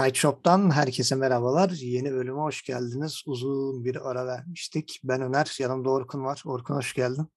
[0.00, 1.70] Sideshop'tan herkese merhabalar.
[1.70, 3.22] Yeni bölüme hoş geldiniz.
[3.26, 5.00] Uzun bir ara vermiştik.
[5.04, 6.42] Ben Öner, yanımda Orkun var.
[6.46, 7.28] Orkun hoş geldin.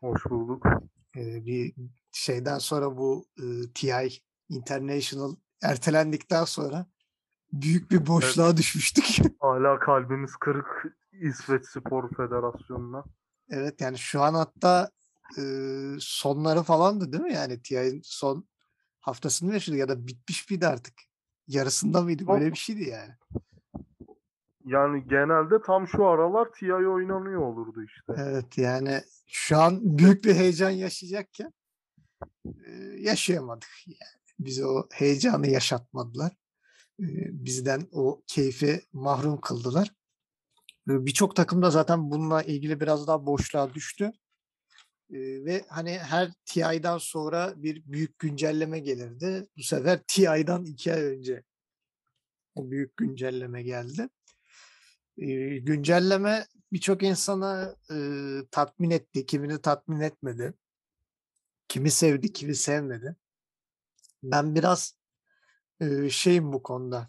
[0.00, 0.66] Hoş bulduk.
[1.16, 1.74] Ee, bir
[2.12, 3.44] şeyden sonra bu e,
[3.74, 6.86] TI International ertelendikten sonra
[7.52, 8.58] büyük bir boşluğa evet.
[8.58, 9.04] düşmüştük.
[9.40, 13.04] Hala kalbimiz kırık İsveç Spor Federasyonu'na.
[13.50, 14.90] Evet yani şu an hatta
[15.38, 15.42] e,
[15.98, 17.34] sonları falandı değil mi?
[17.34, 18.48] Yani TI'nin son
[19.00, 20.94] haftasını yaşadı ya da bitmiş miydi artık?
[21.46, 22.26] Yarısında mıydı?
[22.26, 23.12] Böyle bir şeydi yani.
[24.64, 28.12] Yani genelde tam şu aralar TI oynanıyor olurdu işte.
[28.16, 31.52] Evet yani şu an büyük bir heyecan yaşayacakken
[32.98, 34.20] yaşayamadık yani.
[34.38, 36.32] Bize o heyecanı yaşatmadılar.
[36.98, 39.94] Bizden o keyfi mahrum kıldılar.
[40.86, 44.12] Birçok takım da zaten bununla ilgili biraz daha boşluğa düştü.
[45.18, 49.46] Ve hani her TI'den sonra bir büyük güncelleme gelirdi.
[49.56, 51.42] Bu sefer TI'dan iki ay önce
[52.54, 54.08] o büyük güncelleme geldi.
[55.18, 57.96] E, güncelleme birçok insana e,
[58.50, 60.54] tatmin etti, kimini tatmin etmedi.
[61.68, 63.16] Kimi sevdi, kimi sevmedi.
[64.22, 64.96] Ben biraz
[65.80, 67.08] e, şeyim bu konuda.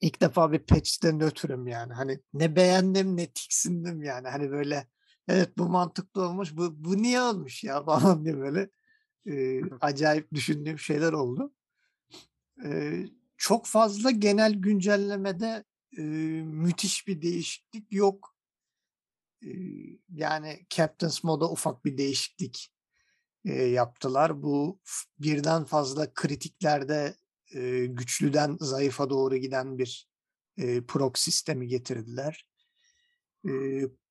[0.00, 1.92] İlk defa bir patch'te nötrüm yani.
[1.92, 4.28] Hani ne beğendim ne tiksindim yani.
[4.28, 4.86] Hani böyle
[5.28, 8.70] evet bu mantıklı olmuş, bu, bu niye olmuş ya falan diye böyle
[9.26, 11.52] e, acayip düşündüğüm şeyler oldu.
[12.64, 13.04] E,
[13.36, 15.64] çok fazla genel güncellemede
[15.98, 16.02] e,
[16.42, 18.36] müthiş bir değişiklik yok.
[19.42, 19.48] E,
[20.08, 22.72] yani Captain's Mode'a ufak bir değişiklik
[23.44, 24.42] e, yaptılar.
[24.42, 24.80] Bu
[25.18, 27.14] birden fazla kritiklerde
[27.54, 30.08] e, güçlüden zayıfa doğru giden bir
[30.56, 32.46] e, proc sistemi getirdiler.
[33.48, 33.52] E,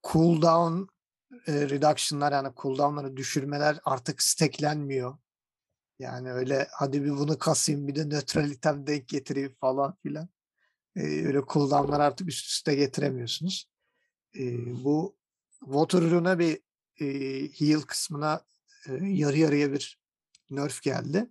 [0.04, 0.99] cooldown
[1.48, 5.18] e, reduction'lar yani cooldown'ları düşürmeler artık stacklenmiyor.
[6.00, 10.30] Yani öyle hadi bir bunu kasayım bir de nötral item denk getireyim falan filan.
[10.96, 13.70] Ee, öyle cooldown'lar artık üst üste getiremiyorsunuz.
[14.38, 15.18] Ee, bu
[15.60, 16.60] Water Rune'a bir
[17.02, 17.08] e,
[17.48, 18.42] heal kısmına
[18.88, 20.00] e, yarı yarıya bir
[20.50, 21.30] nerf geldi.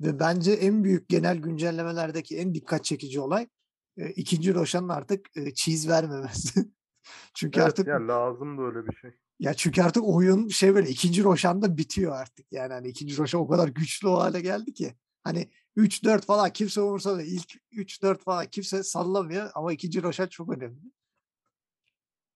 [0.00, 3.48] Ve bence en büyük genel güncellemelerdeki en dikkat çekici olay
[3.96, 6.70] e, ikinci Roşan'ın artık e, cheese vermemesi.
[7.34, 9.10] çünkü evet, artık yani lazım böyle bir şey.
[9.40, 12.52] Ya çünkü artık oyun şey böyle ikinci Roşan'da bitiyor artık.
[12.52, 14.94] Yani hani ikinci Roşan o kadar güçlü o hale geldi ki.
[15.24, 17.28] Hani 3-4 falan kimse umursamıyor.
[17.28, 20.92] İlk 3-4 falan kimse sallamıyor ama ikinci Roşan çok önemli.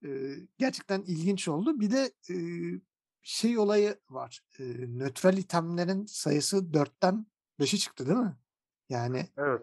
[0.04, 1.80] Ee, gerçekten ilginç oldu.
[1.80, 2.36] Bir de e,
[3.22, 4.40] şey olayı var.
[4.58, 7.26] E, nötral itemlerin sayısı 4'ten
[7.60, 8.36] 5'e çıktı değil mi?
[8.88, 9.62] Yani Evet.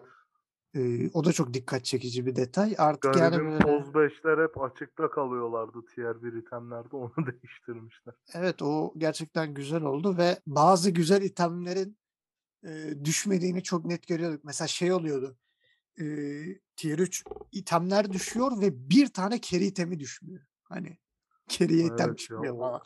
[0.74, 2.74] E, o da çok dikkat çekici bir detay.
[2.78, 6.88] Artık Garibim yani Poz 5'ler hep açıkta kalıyorlardı tier 1 itemlerde.
[6.96, 8.14] Onu değiştirmişler.
[8.34, 11.98] Evet o gerçekten güzel oldu ve bazı güzel itemlerin
[12.64, 14.44] e, düşmediğini çok net görüyorduk.
[14.44, 15.38] Mesela şey oluyordu.
[16.00, 16.04] E,
[16.76, 20.42] tier 3 itemler düşüyor ve bir tane carry itemi düşmüyor.
[20.62, 20.98] Hani
[21.48, 22.82] carry Evet item çıkmıyor falan.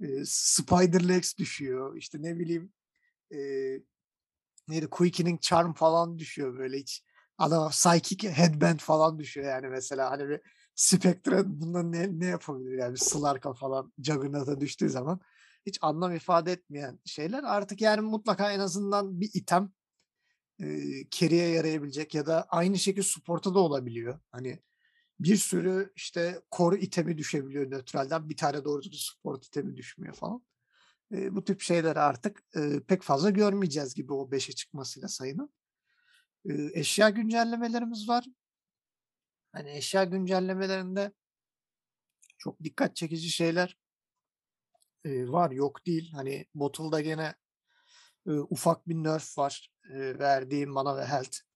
[0.00, 1.96] E, Spider Legs düşüyor.
[1.96, 2.72] İşte ne bileyim
[3.34, 3.38] e,
[4.68, 7.04] neydi Quickening Charm falan düşüyor böyle hiç.
[7.38, 10.40] Adam Psychic Headband falan düşüyor yani mesela hani bir
[10.74, 15.20] Spectre bundan ne, ne yapabilir yani Slark'a falan Juggernaut'a düştüğü zaman
[15.66, 19.72] hiç anlam ifade etmeyen şeyler artık yani mutlaka en azından bir item
[20.60, 20.66] e,
[21.10, 24.20] carry'e yarayabilecek ya da aynı şekilde support'a da olabiliyor.
[24.32, 24.62] Hani
[25.20, 30.42] bir sürü işte core itemi düşebiliyor nötralden bir tane doğru düzgün support itemi düşmüyor falan.
[31.12, 35.54] E, bu tip şeyleri artık e, pek fazla görmeyeceğiz gibi o 5'e çıkmasıyla sayının.
[36.44, 38.24] E, eşya güncellemelerimiz var.
[39.52, 41.12] Hani eşya güncellemelerinde
[42.38, 43.78] çok dikkat çekici şeyler
[45.04, 46.12] e, var yok değil.
[46.12, 47.34] Hani Bottle'da gene
[48.26, 49.72] e, ufak bir nerf var.
[49.90, 51.47] E, verdiği mana ve health.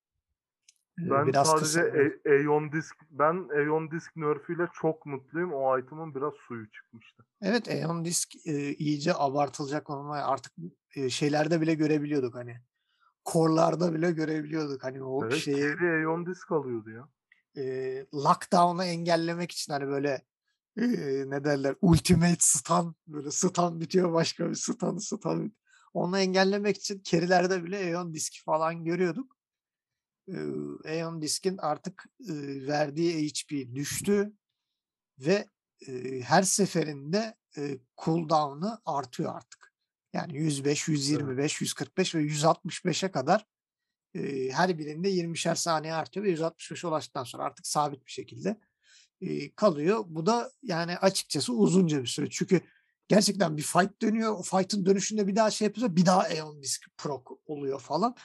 [0.98, 2.30] E, Ben biraz sadece kısa.
[2.30, 5.52] Aeon Disk ben Aeon Disk nerf'iyle çok mutluyum.
[5.52, 7.24] O item'ın biraz suyu çıkmıştı.
[7.42, 10.52] Evet Aeon Disk e, iyice abartılacak ama artık
[10.96, 12.56] e, şeylerde bile görebiliyorduk hani.
[13.32, 17.08] Core'larda bile görebiliyorduk hani o Evet, şeyi carry Aeon Disk alıyordu ya.
[17.56, 20.22] e, lockdown'u engellemek için hani böyle
[20.76, 20.84] e,
[21.30, 25.56] ne derler ultimate stun böyle stun bitiyor başka bir stun stun
[25.94, 29.36] onu engellemek için kerilerde bile Aeon diski falan görüyorduk.
[30.84, 32.06] Aeon diskin artık
[32.68, 34.32] verdiği HP düştü
[35.18, 35.46] ve
[36.22, 37.36] her seferinde
[38.04, 39.72] cooldown'ı artıyor artık.
[40.12, 40.98] Yani 105, Evet.
[40.98, 43.46] 125, 145 ve 165'e kadar
[44.50, 48.60] her birinde 20'şer saniye artıyor ve 165'e ulaştıktan sonra artık sabit bir şekilde
[49.56, 50.04] kalıyor.
[50.06, 52.30] Bu da yani açıkçası uzunca bir süre.
[52.30, 52.60] Çünkü
[53.08, 54.32] gerçekten bir fight dönüyor.
[54.32, 58.16] O fight'ın dönüşünde bir daha şey yapıyorsa bir daha Aeon Disk proc oluyor falan.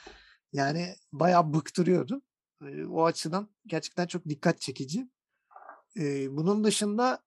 [0.52, 2.22] Yani bayağı bıktırıyordu.
[2.88, 5.08] O açıdan gerçekten çok dikkat çekici.
[6.30, 7.22] Bunun dışında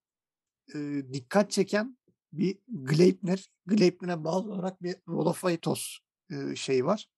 [1.14, 1.98] dikkat çeken
[2.34, 5.98] bir Gleipnir, Gleipnir'e bağlı olarak bir Rodophytos
[6.30, 7.10] e, şey var.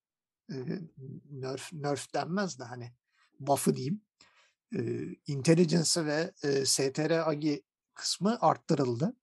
[0.51, 0.55] E,
[1.31, 2.93] nerf, nerf denmez de hani
[3.39, 4.01] buff'ı diyeyim.
[4.75, 4.79] E,
[5.27, 7.63] intelligence ve e, STR AGI
[7.93, 9.15] kısmı arttırıldı.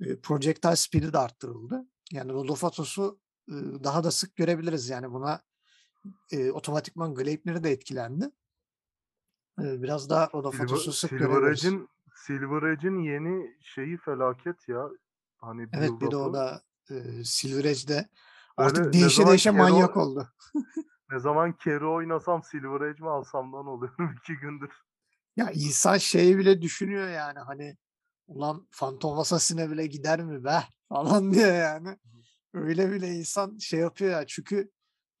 [0.00, 1.86] E, projectile speed'i de arttırıldı.
[2.12, 3.54] Yani Rodophytos'u e,
[3.84, 4.88] daha da sık görebiliriz.
[4.88, 5.42] Yani buna
[6.32, 8.30] e, otomatikman Gleipnir de etkilendi.
[9.60, 11.52] E, biraz daha Rodophytos'u sık Silver.
[11.52, 14.88] Edge'in Silver Edge'in yeni şeyi felaket ya.
[15.36, 18.08] Hani Evet bir de o da e, Silver Böyle
[18.56, 20.28] artık ne değişe değişe Kero- manyak oldu.
[21.10, 24.70] Ne zaman Kero oynasam Silver Edge mi alsamdan oluyorum iki gündür.
[25.36, 27.76] Ya insan şeyi bile düşünüyor yani hani
[28.26, 31.98] ulan Phantom Assassin'e bile gider mi be falan diye yani.
[32.54, 34.70] Öyle bile insan şey yapıyor ya çünkü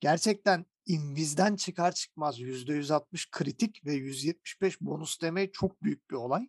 [0.00, 6.48] gerçekten invizden çıkar çıkmaz %160 kritik ve 175 bonus demeyi çok büyük bir olay.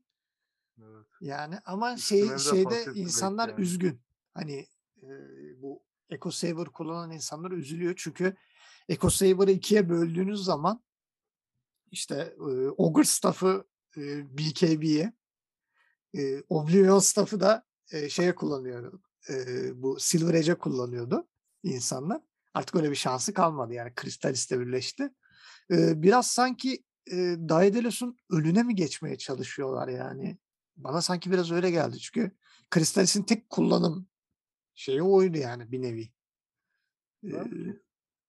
[0.77, 1.05] Evet.
[1.21, 3.61] Yani ama Üstüne şey de şeyde insanlar yani.
[3.61, 4.01] üzgün.
[4.33, 4.67] Hani
[5.03, 5.07] e,
[5.61, 8.35] bu Eco Saver kullanan insanlar üzülüyor çünkü
[8.89, 10.83] Eco Saver'ı ikiye böldüğünüz zaman
[11.91, 13.67] işte e, Ogre Staff'ı
[13.97, 15.13] e, BKB'ye
[16.17, 19.01] e, Oblivion Staff'ı da e, şeye kullanıyordu.
[19.29, 19.35] E,
[19.81, 21.27] bu Silver Edge'e kullanıyordu
[21.63, 22.21] insanlar.
[22.57, 25.03] Artık öyle bir şansı kalmadı yani Crystalist'le birleşti.
[25.71, 27.15] E, biraz sanki e,
[27.49, 30.37] Daedalus'un önüne mi geçmeye çalışıyorlar yani?
[30.77, 32.31] Bana sanki biraz öyle geldi çünkü
[32.73, 34.07] Crystalist'in tek kullanım
[34.75, 36.01] şeyi oydu yani bir nevi.
[37.23, 37.75] E, Belki.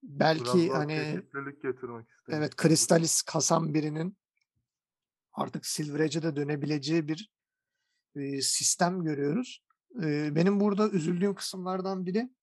[0.03, 1.23] belki hani
[1.63, 2.39] getirmek istedim.
[2.39, 4.17] Evet, Kristalis kasan birinin
[5.33, 7.33] artık Silver de dönebileceği bir
[8.17, 9.65] e, sistem görüyoruz.
[10.03, 12.38] E, benim burada üzüldüğüm kısımlardan biri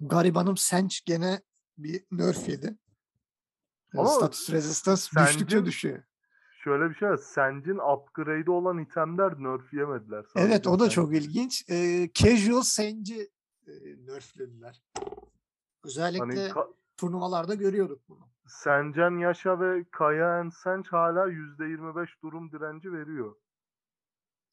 [0.00, 1.40] garibanım Sench gene
[1.78, 2.78] bir nerf yedi.
[3.94, 6.02] E, Ama status resistance düştükçe Sench'in- düşüyor.
[6.64, 7.16] Şöyle bir şey var.
[7.16, 10.24] Sen'cin upgrade'i olan itemler nerf yemediler.
[10.36, 11.64] Evet Sadece o da çok ilginç.
[11.70, 13.30] E, casual Sench'i
[13.66, 13.72] e,
[14.06, 14.82] nerflediler.
[14.94, 15.06] Hani
[15.84, 18.28] Özellikle ka- turnuvalarda görüyorduk bunu.
[18.46, 23.36] Sencan Yaşa ve Kaya and Sench hala %25 durum direnci veriyor.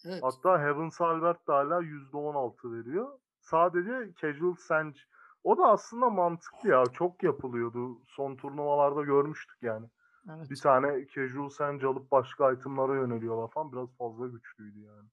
[0.05, 0.23] Evet.
[0.23, 3.19] Hatta Heavens Albert da hala %16 veriyor.
[3.39, 4.97] Sadece Casual Sench.
[5.43, 6.83] O da aslında mantıklı ya.
[6.93, 8.01] Çok yapılıyordu.
[8.07, 9.87] Son turnuvalarda görmüştük yani.
[10.29, 10.49] evet.
[10.49, 13.71] Bir tane Casual Sench alıp başka itemlara yöneliyorlar falan.
[13.71, 15.09] Biraz fazla güçlüydü yani.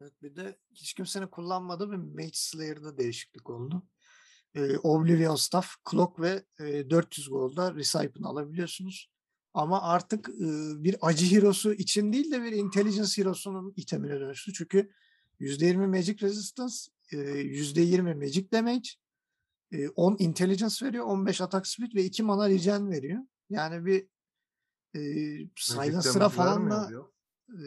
[0.00, 3.82] Evet, bir de hiç kimsenin kullanmadığı bir Mage Slayer'da değişiklik oldu.
[4.54, 9.10] Ee, Oblivion Staff, Clock ve e, 400 Gold'da Recipe'ını alabiliyorsunuz.
[9.54, 10.44] Ama artık e,
[10.84, 14.52] bir acı hero'su için değil de bir intelligence hero'sunun itemine dönüştü.
[14.52, 14.90] Çünkü
[15.40, 16.74] %20 magic resistance,
[17.12, 18.88] e, %20 magic damage,
[19.72, 23.20] e, 10 intelligence veriyor, 15 attack speed ve 2 mana regen veriyor.
[23.50, 24.08] Yani bir
[24.94, 25.00] e,
[25.56, 26.90] Silencer'a damage falan da
[27.48, 27.58] e,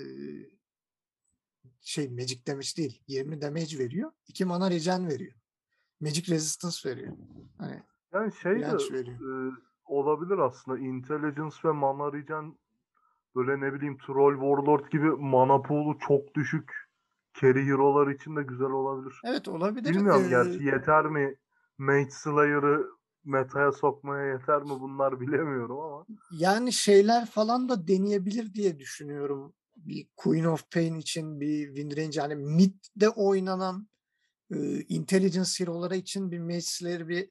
[1.82, 5.34] şey magic damage değil 20 damage veriyor 2 mana regen veriyor
[6.02, 7.18] magic resistance veriyor
[7.58, 10.80] hani Yani şey de veriyor e, olabilir aslında.
[10.80, 12.58] Intelligence ve mana regen
[13.36, 16.74] böyle ne bileyim Troll Warlord gibi mana pool'u çok düşük
[17.42, 19.22] carry hero'lar için de güzel olabilir.
[19.24, 21.36] evet olabilir Bilmiyorum Ee, gerçi yeter mi
[21.80, 22.88] Mage Slayer'ı
[23.26, 26.06] metaya sokmaya yeter mi bunlar bilemiyorum ama.
[26.32, 32.36] yani şeyler falan da deneyebilir diye düşünüyorum bir Queen of Pain için bir Windranger hani
[32.36, 33.90] mid'de oynanan
[34.52, 37.30] e, intelligence hero'lara için bir Mage Slayer bir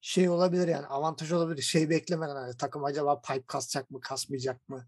[0.00, 1.62] şey olabilir yani avantaj olabilir.
[1.62, 4.86] Şey beklemeden hani takım acaba pipe kasacak mı kasmayacak mı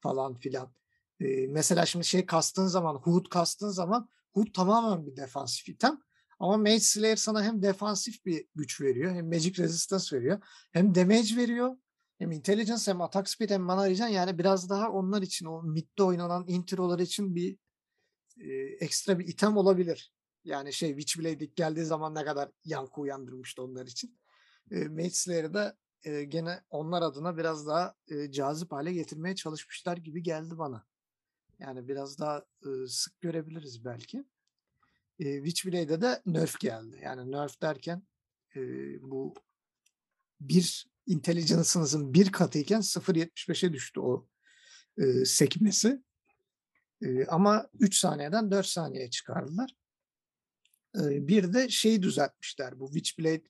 [0.00, 0.72] falan filan.
[1.20, 6.00] Ee, mesela şimdi şey kastığın zaman Hood kastığın zaman Hood tamamen bir defansif item.
[6.38, 10.42] Ama Mage Slayer sana hem defansif bir güç veriyor hem magic resistance veriyor
[10.72, 11.76] hem damage veriyor
[12.18, 16.02] hem intelligence hem attack speed hem mana regen yani biraz daha onlar için o midde
[16.02, 17.58] oynanan introlar için bir
[18.40, 20.12] e, ekstra bir item olabilir.
[20.44, 24.18] Yani şey Witchblade ilk geldiği zaman ne kadar yankı uyandırmıştı onlar için.
[24.70, 29.96] E, Mage Slayer'ı da e, gene onlar adına biraz daha e, cazip hale getirmeye çalışmışlar
[29.96, 30.86] gibi geldi bana.
[31.58, 34.24] Yani biraz daha e, sık görebiliriz belki.
[35.18, 37.00] E, Witchblade'e de nerf geldi.
[37.02, 38.02] Yani nerf derken
[38.56, 38.60] e,
[39.02, 39.34] bu
[40.40, 44.28] bir intelligence'ınızın bir katıyken 0.75'e düştü o
[44.98, 46.02] e, sekmesi.
[47.02, 49.70] E, ama 3 saniyeden 4 saniyeye çıkardılar.
[50.96, 52.80] E, bir de şeyi düzeltmişler.
[52.80, 53.44] Bu Witchblade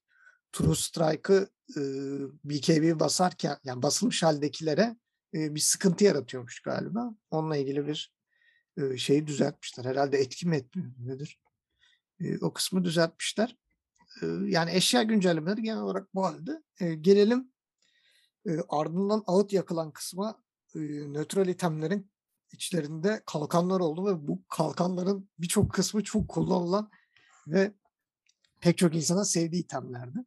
[0.52, 1.80] True Strike'ı e,
[2.44, 4.96] BKB basarken yani basılmış haldekilere
[5.34, 7.14] e, bir sıkıntı yaratıyormuş galiba.
[7.30, 8.12] Onunla ilgili bir
[8.76, 9.84] e, şeyi düzeltmişler.
[9.84, 11.40] Herhalde etki mi etmiyor nedir?
[12.20, 13.56] E, o kısmı düzeltmişler.
[14.22, 16.62] E, yani eşya güncellemeleri genel olarak bu halde.
[16.80, 17.48] E, gelelim
[18.46, 20.42] e, ardından ağıt yakılan kısma
[20.74, 20.78] e,
[21.12, 22.10] nötral itemlerin
[22.52, 26.90] içlerinde kalkanlar oldu ve bu kalkanların birçok kısmı çok kullanılan
[27.46, 27.72] ve
[28.60, 30.18] pek çok insana sevdiği itemlerdi.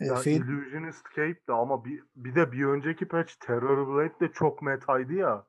[0.00, 0.32] Ya Fade...
[0.32, 5.12] Illusionist Cape de ama bir, bir de bir önceki patch Terror Blade de çok metaydı
[5.12, 5.46] ya.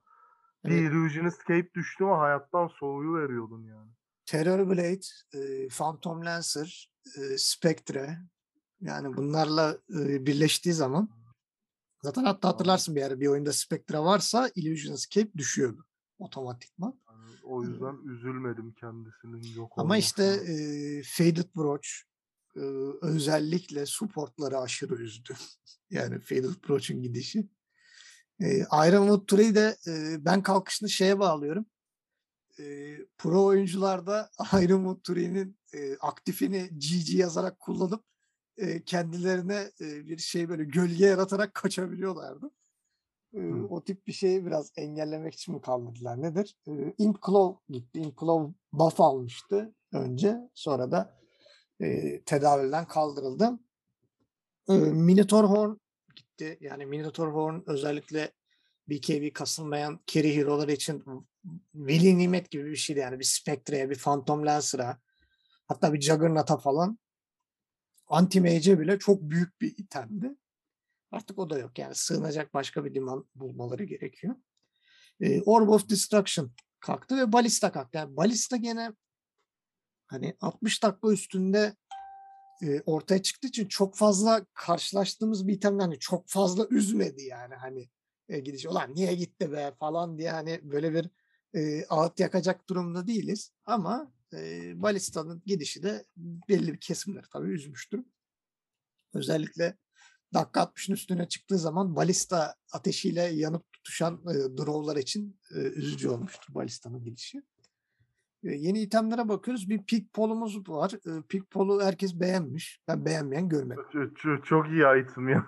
[0.65, 0.91] Bir evet.
[0.91, 3.91] Illusionist Cape düştü mü hayattan soğuyu veriyordun yani.
[4.31, 5.01] Terror Blade,
[5.33, 8.19] e, Phantom Lancer, e, Spectre
[8.81, 11.09] yani bunlarla e, birleştiği zaman
[12.03, 15.85] zaten hatta hatırlarsın bir ara bir oyunda Spectre varsa Illusion Escape düşüyordu
[16.19, 16.99] otomatikman.
[17.09, 20.55] Yani o yüzden ee, üzülmedim kendisinin yok Ama işte e,
[21.03, 21.87] Faded Brooch
[22.55, 22.61] e,
[23.01, 25.33] özellikle supportları aşırı üzdü.
[25.89, 27.47] yani Faded Brooch'un gidişi.
[28.39, 31.65] E, Ironwood Tree'yi de e, ben kalkışını şeye bağlıyorum
[32.59, 34.29] e, pro oyuncularda
[34.61, 38.03] Iron Turi'nin e, aktifini GG yazarak kullanıp
[38.57, 42.51] e, kendilerine e, bir şey böyle gölge yaratarak kaçabiliyorlardı.
[43.33, 46.55] E, o tip bir şeyi biraz engellemek için mi kaldırdılar nedir?
[46.67, 47.99] E, Imp Claw gitti.
[47.99, 50.37] Imp Claw buff almıştı önce.
[50.53, 51.17] Sonra da
[51.81, 53.59] e, tedaviden kaldırıldı.
[54.69, 55.77] E, Minotaur Horn
[56.15, 56.57] gitti.
[56.61, 58.31] Yani Minotaur Horn özellikle
[58.89, 61.03] BKB kasılmayan carry hero'lar için
[61.75, 64.99] veli nimet gibi bir şeydi yani bir Spectre'ye, bir Phantom Lancer'a
[65.67, 66.99] hatta bir Juggernaut'a falan
[68.07, 70.35] anti-mage'e bile çok büyük bir itemdi.
[71.11, 74.35] Artık o da yok yani sığınacak başka bir liman bulmaları gerekiyor.
[75.19, 77.97] Ee, Orb of Destruction kalktı ve Balista kalktı.
[77.97, 78.93] Yani Balista gene
[80.07, 81.75] hani 60 dakika üstünde
[82.63, 87.89] e, ortaya çıktığı için çok fazla karşılaştığımız bir item yani çok fazla üzmedi yani hani
[88.29, 88.65] e, gidiş.
[88.65, 91.09] Ulan niye gitti be falan diye hani böyle bir
[91.55, 93.51] e, ağıt yakacak durumda değiliz.
[93.65, 96.05] Ama e, Balista'nın gidişi de
[96.49, 98.03] belli bir kesimleri tabii üzmüştür.
[99.13, 99.77] Özellikle
[100.33, 106.53] dakika 60'ın üstüne çıktığı zaman balista ateşiyle yanıp tutuşan e, drawlar için e, üzücü olmuştur
[106.53, 107.41] balista'nın gidişi.
[108.43, 109.69] E, yeni itemlere bakıyoruz.
[109.69, 110.91] Bir pik polumuz var.
[110.93, 112.81] E, pik polu herkes beğenmiş.
[112.87, 113.83] Ben beğenmeyen görmedim.
[114.15, 115.47] Çok, çok iyi item ya.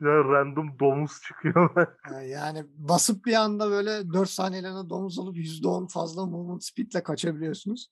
[0.00, 1.86] Ya random domuz çıkıyor.
[2.26, 7.88] yani basıp bir anda böyle 4 saniyelerine domuz alıp %10 fazla movement speedle kaçabiliyorsunuz.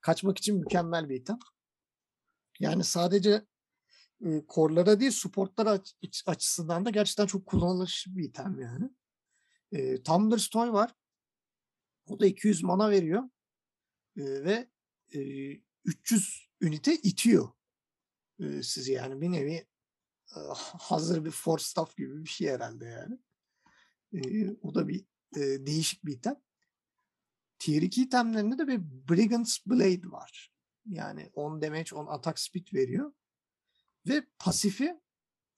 [0.00, 1.38] Kaçmak için mükemmel bir item.
[2.60, 3.46] Yani sadece
[4.24, 8.90] e, korlara değil supportlar aç- açısından da gerçekten çok kullanılır bir item yani.
[9.72, 10.94] E, Thunderstoy var.
[12.06, 13.22] O da 200 mana veriyor.
[14.16, 14.68] E, ve
[15.14, 15.20] e,
[15.84, 17.48] 300 ünite itiyor
[18.40, 19.66] e, sizi yani bir nevi
[20.78, 23.18] hazır bir force staff gibi bir şey herhalde yani.
[24.12, 25.04] E, o da bir
[25.36, 26.36] e, değişik bir item.
[27.58, 30.52] Tier 2 itemlerinde de bir Brigand's Blade var.
[30.86, 33.12] Yani 10 damage, 10 attack speed veriyor.
[34.08, 35.00] Ve pasifi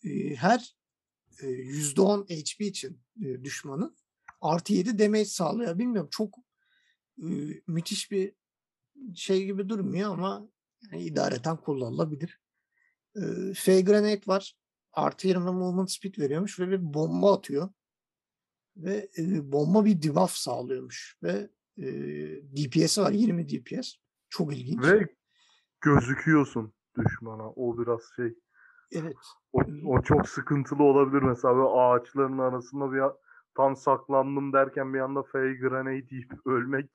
[0.05, 0.77] e, her
[1.41, 3.97] e, %10 HP için e, düşmanın
[4.41, 5.79] artı 7 damage sağlıyor.
[5.79, 6.39] Bilmiyorum çok
[7.19, 7.27] e,
[7.67, 8.33] müthiş bir
[9.15, 10.49] şey gibi durmuyor ama
[10.83, 12.41] yani idareten kullanılabilir.
[13.17, 13.21] E,
[13.55, 14.57] Fey Grenade var
[14.97, 17.69] artı 20 movement speed veriyormuş ve bir bomba atıyor.
[18.77, 21.19] Ve e, bomba bir debuff sağlıyormuş.
[21.23, 21.87] Ve e,
[22.57, 23.95] DPS'i var 20 DPS.
[24.29, 24.85] Çok ilginç.
[24.85, 25.09] Ve
[25.81, 27.51] gözüküyorsun düşmana.
[27.51, 28.35] O biraz şey.
[28.93, 29.17] Evet.
[29.53, 33.03] O, o çok sıkıntılı olabilir mesela böyle ağaçların arasında bir
[33.55, 36.91] tam saklandım derken bir anda fey grenade deyip ölmek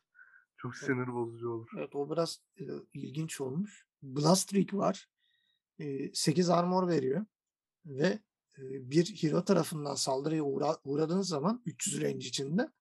[0.57, 1.69] çok sinir bozucu olur.
[1.77, 2.63] Evet o biraz e,
[2.93, 3.85] ilginç olmuş.
[4.01, 5.07] Blast Rig var.
[5.79, 7.25] E, 8 armor veriyor
[7.89, 8.19] ve
[8.59, 12.71] bir hero tarafından saldırıya uğra uğradığınız zaman 300 range içinde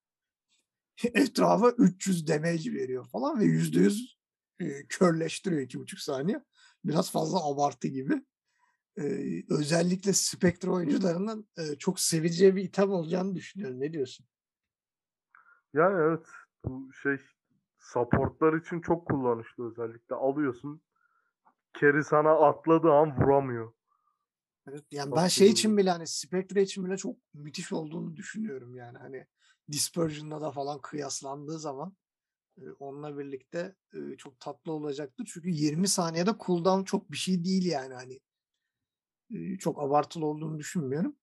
[1.04, 4.16] etrafa 300 damage veriyor falan ve %100
[4.60, 6.44] e, körleştiriyor 2,5 saniye.
[6.84, 8.22] Biraz fazla abartı gibi.
[9.50, 11.48] Özellikle Spectre oyuncularının
[11.78, 13.80] çok seveceği bir item olacağını düşünüyorum.
[13.80, 14.26] Ne diyorsun?
[15.74, 16.26] Yani evet
[16.64, 17.16] bu şey
[17.78, 20.14] supportlar için çok kullanışlı özellikle.
[20.14, 20.82] Alıyorsun
[21.74, 23.72] Keri sana atladığı an vuramıyor.
[24.70, 28.98] Evet, yani ben şey için bile hani Spectre için bile çok müthiş olduğunu düşünüyorum yani
[28.98, 29.26] hani
[29.72, 31.96] Dispersion'la da falan kıyaslandığı zaman
[32.78, 33.76] onunla birlikte
[34.18, 35.30] çok tatlı olacaktır.
[35.32, 38.20] Çünkü 20 saniyede cooldown çok bir şey değil yani hani
[39.58, 41.16] çok abartılı olduğunu düşünmüyorum.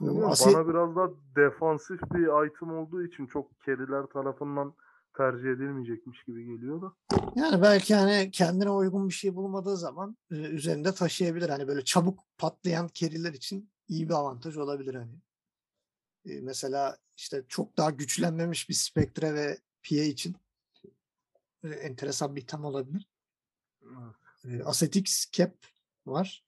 [0.00, 0.20] Bu.
[0.22, 4.74] Bana biraz daha defansif bir item olduğu için çok keriler tarafından
[5.16, 6.92] tercih edilmeyecekmiş gibi geliyor da.
[7.36, 11.48] Yani belki hani kendine uygun bir şey bulmadığı zaman e, üzerinde taşıyabilir.
[11.48, 15.14] Hani böyle çabuk patlayan keriler için iyi bir avantaj olabilir hani.
[16.24, 20.36] E, mesela işte çok daha güçlenmemiş bir Spectre ve PA için
[21.64, 23.08] e, enteresan bir item olabilir.
[24.44, 24.66] Evet.
[24.66, 25.54] Asetix Cap
[26.06, 26.44] var.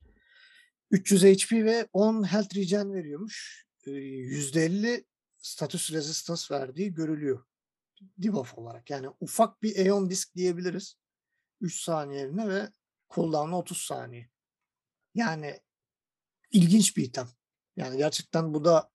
[0.90, 3.64] 300 HP ve 10 health regen veriyormuş.
[3.87, 5.04] %50
[5.38, 7.44] status resistance verdiği görülüyor.
[8.00, 8.90] Debuff olarak.
[8.90, 10.96] Yani ufak bir Aeon disk diyebiliriz.
[11.60, 12.68] 3 saniyeline ve
[13.10, 14.30] cooldown'a 30 saniye.
[15.14, 15.60] Yani
[16.52, 17.28] ilginç bir item.
[17.76, 18.90] Yani gerçekten bu da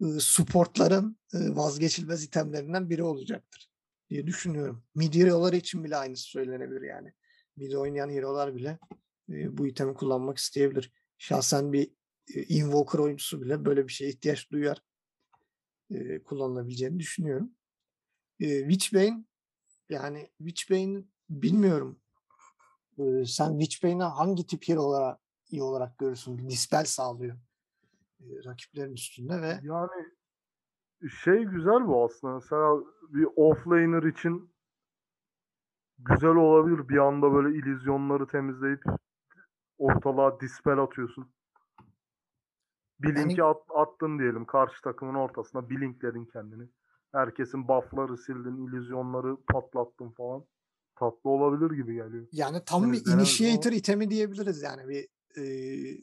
[0.00, 3.70] e, supportların e, vazgeçilmez itemlerinden biri olacaktır
[4.10, 4.84] diye düşünüyorum.
[4.94, 7.12] Mid hero'ları için bile aynısı söylenebilir yani.
[7.56, 8.78] Mid oynayan hero'lar bile
[9.28, 10.92] e, bu itemi kullanmak isteyebilir.
[11.18, 11.90] Şahsen bir
[12.34, 14.82] e, Invoker oyuncusu bile böyle bir şeye ihtiyaç duyar.
[15.90, 17.50] E, kullanılabileceğini düşünüyorum.
[18.40, 19.24] E, Witchbane
[19.88, 22.00] yani Witchbane bilmiyorum.
[22.98, 26.38] E, sen Witchbane'i hangi tip hero olarak iyi olarak görürsün?
[26.38, 27.36] Bir dispel sağlıyor
[28.20, 30.12] e, rakiplerin üstünde ve yani
[31.22, 32.34] şey güzel bu aslında.
[32.34, 34.50] Mesela bir offlaner için
[35.98, 36.88] güzel olabilir.
[36.88, 38.84] Bir anda böyle illüzyonları temizleyip
[39.78, 41.32] ortalığa dispel atıyorsun.
[43.00, 43.42] Blink'i yani...
[43.42, 45.70] at, attın diyelim karşı takımın ortasına.
[45.70, 46.68] Blinkledin kendini.
[47.16, 50.44] Herkesin buff'ları sildin, illüzyonları patlattın falan.
[50.96, 52.26] Tatlı olabilir gibi geliyor.
[52.32, 53.78] Yani tam yani bir initiator ama...
[53.78, 55.08] itemi diyebiliriz yani bir
[55.40, 55.44] e,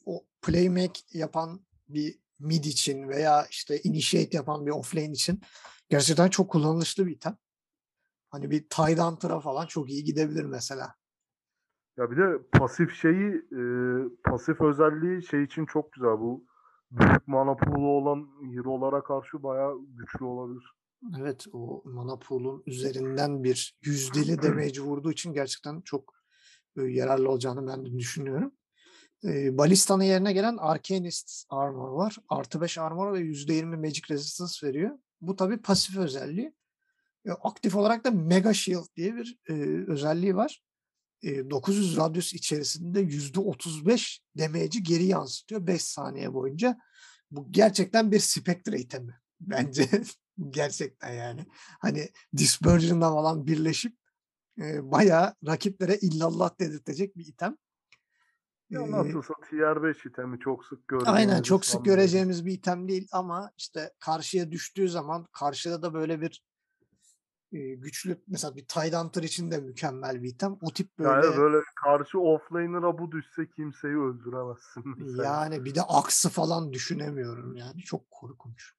[0.06, 5.42] o playmake yapan bir mid için veya işte initiate yapan bir offlane için
[5.90, 7.38] gerçekten çok kullanışlı bir item.
[8.30, 10.96] Hani bir Tide Hunter'a falan çok iyi gidebilir mesela.
[11.98, 13.62] Ya bir de pasif şeyi e,
[14.24, 16.46] pasif özelliği şey için çok güzel bu
[16.92, 20.74] büyük mana pool'u olan hero'lara karşı bayağı güçlü olabilir.
[21.20, 26.14] Evet o mana pool'un üzerinden bir yüzdeli damage vurduğu için gerçekten çok
[26.78, 28.54] e, yararlı olacağını ben de düşünüyorum.
[29.24, 32.18] E, Balista'nın yerine gelen Arcanist Armor var.
[32.30, 35.00] Artı 5 armor ve %20 Magic Resistance veriyor.
[35.22, 36.54] Bu tabi pasif özelliği.
[37.26, 39.54] E, aktif olarak da Mega Shield diye bir e,
[39.92, 40.64] özelliği var.
[41.24, 46.78] E, 900 radyus içerisinde %35 damage'i geri yansıtıyor 5 saniye boyunca.
[47.32, 49.20] Bu gerçekten bir Spectre itemi.
[49.40, 49.90] Bence
[50.50, 51.46] gerçekten yani.
[51.80, 53.98] Hani Dispersion'la falan birleşip
[54.62, 57.58] e, bayağı rakiplere illallah dedirtecek bir item.
[58.70, 61.20] Ya nasılsa tier 5 itemi çok sık göreceğimiz.
[61.20, 66.22] Aynen çok sık göreceğimiz bir item değil ama işte karşıya düştüğü zaman karşıda da böyle
[66.22, 66.44] bir
[67.52, 70.58] e, güçlü mesela bir Tide Hunter için de mükemmel bir item.
[70.62, 74.84] O tip böyle yani böyle karşı offlaner'a bu düşse kimseyi öldüremezsin.
[74.98, 75.24] Mesela.
[75.24, 77.82] Yani bir de aksı falan düşünemiyorum yani.
[77.82, 78.74] Çok korkunç.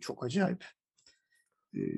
[0.00, 0.64] Çok acayip.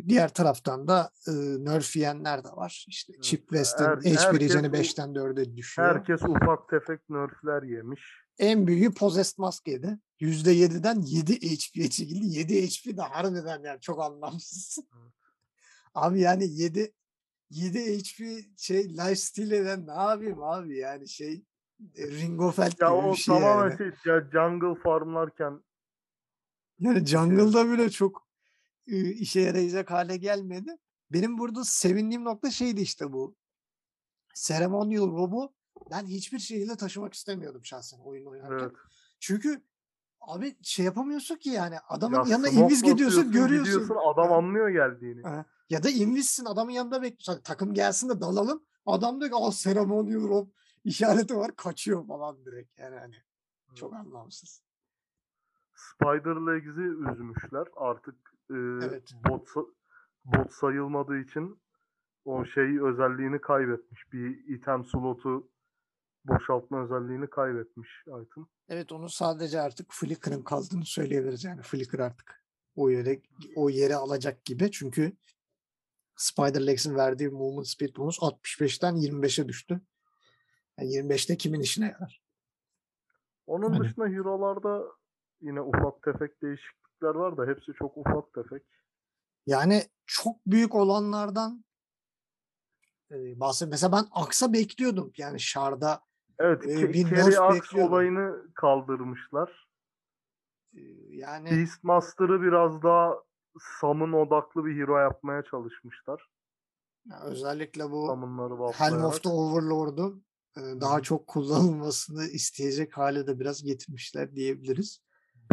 [0.08, 1.32] Diğer taraftan da e,
[1.64, 2.84] nerf yiyenler de var.
[2.88, 3.22] İşte evet.
[3.22, 5.88] Chip West'in Her, HP rejeni 5'ten 4'e düşüyor.
[5.88, 8.00] Herkes ufak tefek nerfler yemiş.
[8.38, 9.98] En büyüğü Possessed Mask yedi.
[10.20, 12.26] %7'den 7 HP'ye çekildi.
[12.26, 14.78] 7 HP de harbiden yani çok anlamsız.
[15.02, 15.12] Evet.
[15.94, 16.92] Abi yani 7
[17.50, 21.44] 7 HP şey lifesteal eden ne yapayım abi yani şey
[21.98, 23.78] Ring of Health ya gibi bir şey tamamen yani.
[23.78, 25.60] şey ya jungle farmlarken
[26.80, 28.28] yani jungle'da bile çok
[28.86, 30.76] işe yarayacak hale gelmedi.
[31.12, 33.36] Benim burada sevindiğim nokta şeydi işte bu.
[34.34, 35.54] Ceremonial Rob'u
[35.90, 38.58] ben hiçbir şekilde taşımak istemiyordum şahsen oyun oynarken.
[38.58, 38.72] Evet.
[39.20, 39.62] Çünkü
[40.20, 43.96] abi şey yapamıyorsun ki yani adamın ya yanına invis gidiyorsun görüyorsun.
[44.06, 45.22] adam anlıyor geldiğini.
[45.22, 45.44] Ha.
[45.70, 47.42] Ya da invissin adamın yanında bekliyorsun.
[47.42, 48.62] Takım gelsin de dalalım.
[48.86, 50.48] Adam diyor ki al Ceremonial Rob
[50.84, 53.14] işareti var kaçıyor falan direkt yani hani.
[53.74, 54.62] Çok anlamsız.
[55.80, 57.66] Spider Legs'i üzmüşler.
[57.76, 58.14] Artık
[58.50, 59.12] e, evet.
[59.28, 59.48] bot,
[60.24, 61.60] bot sayılmadığı için
[62.24, 64.12] o şey özelliğini kaybetmiş.
[64.12, 65.48] Bir item slotu
[66.24, 68.46] boşaltma özelliğini kaybetmiş item.
[68.68, 71.44] Evet onu sadece artık Flickr'ın kaldığını söyleyebiliriz.
[71.44, 72.44] Yani Flickr artık
[72.76, 73.20] o yere
[73.56, 74.70] o yere alacak gibi.
[74.70, 75.12] Çünkü
[76.16, 79.80] Spider Legs'in verdiği movement speed bonus 65'ten 25'e düştü.
[80.78, 82.22] Yani 25'te kimin işine yarar?
[83.46, 83.84] Onun hani.
[83.84, 84.99] dışında hero'larda
[85.40, 88.62] yine ufak tefek değişiklikler var da hepsi çok ufak tefek.
[89.46, 91.64] Yani çok büyük olanlardan
[93.10, 93.70] e, bahsedeyim.
[93.70, 95.12] Mesela ben Aksa bekliyordum.
[95.16, 96.00] Yani Shard'a
[96.40, 99.68] Evet, e, Kerry Aks olayını kaldırmışlar.
[100.74, 103.14] E, yani Beastmaster'ı biraz daha
[103.80, 106.30] Sam'ın odaklı bir hero yapmaya çalışmışlar.
[107.04, 108.08] Ya özellikle bu
[108.72, 110.24] Helm of the Overlord'un
[110.56, 115.00] e, daha çok kullanılmasını isteyecek hale de biraz getirmişler diyebiliriz.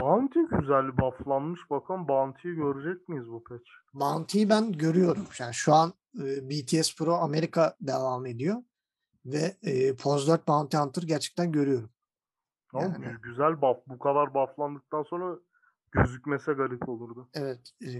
[0.01, 1.69] Bounty güzel bufflanmış.
[1.69, 3.69] Bakalım Bounty'yi görecek miyiz bu patch?
[3.93, 5.27] Bounty'yi ben görüyorum.
[5.39, 8.63] Yani şu an e, BTS Pro Amerika devam ediyor.
[9.25, 11.89] Ve e, Pose 4 Bounty Hunter gerçekten görüyorum.
[12.71, 13.77] Tamam yani, güzel buff.
[13.87, 15.39] Bu kadar bufflandıktan sonra
[15.91, 17.29] gözükmese garip olurdu.
[17.33, 17.71] Evet.
[17.85, 17.91] E,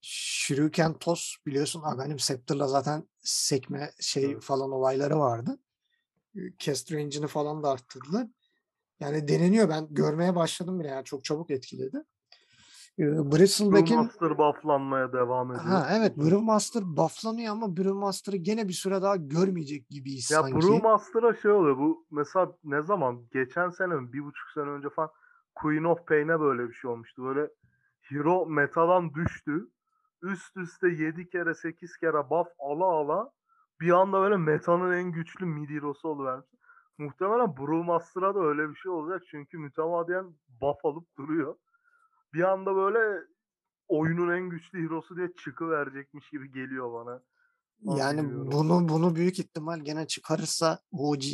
[0.00, 4.42] Shuriken Toss biliyorsun Aghanim Scepter'la zaten sekme şey Evet.
[4.42, 5.58] falan olayları vardı.
[6.34, 8.26] Eee, Cast range'ini falan da arttırdılar.
[9.02, 9.68] Yani deneniyor.
[9.68, 12.02] Ben görmeye başladım bile yani çok çabuk etkiledi.
[12.98, 15.64] Eee, Bristleback'in Brewmaster bufflanmaya devam ediyor.
[15.64, 20.56] Ha evet Brewmaster bufflanıyor ama Brewmaster'ı gene bir süre daha görmeyecek gibiyiz Ya sanki.
[20.56, 25.10] Brewmaster'a şey oluyor bu mesela ne zaman geçen sene mi bir buçuk sene önce falan
[25.54, 27.24] Queen of Pain'e böyle bir şey olmuştu.
[27.24, 27.48] Böyle
[28.00, 29.68] hero metadan düştü.
[30.22, 33.30] Üst üste 7 kere 8 kere buff ala ala
[33.80, 36.46] bir anda böyle metanın en güçlü mid hero'su oluvermiş.
[37.02, 41.56] Muhtemelen Brewmaster'a da öyle bir şey olacak çünkü mütemadiyen buff alıp duruyor.
[42.34, 43.26] Bir anda böyle
[43.88, 47.22] oyunun en güçlü hero'su diye çıkıverecekmiş gibi geliyor bana.
[47.80, 51.24] Yani bunu bunu büyük ihtimal gene çıkarırsa OG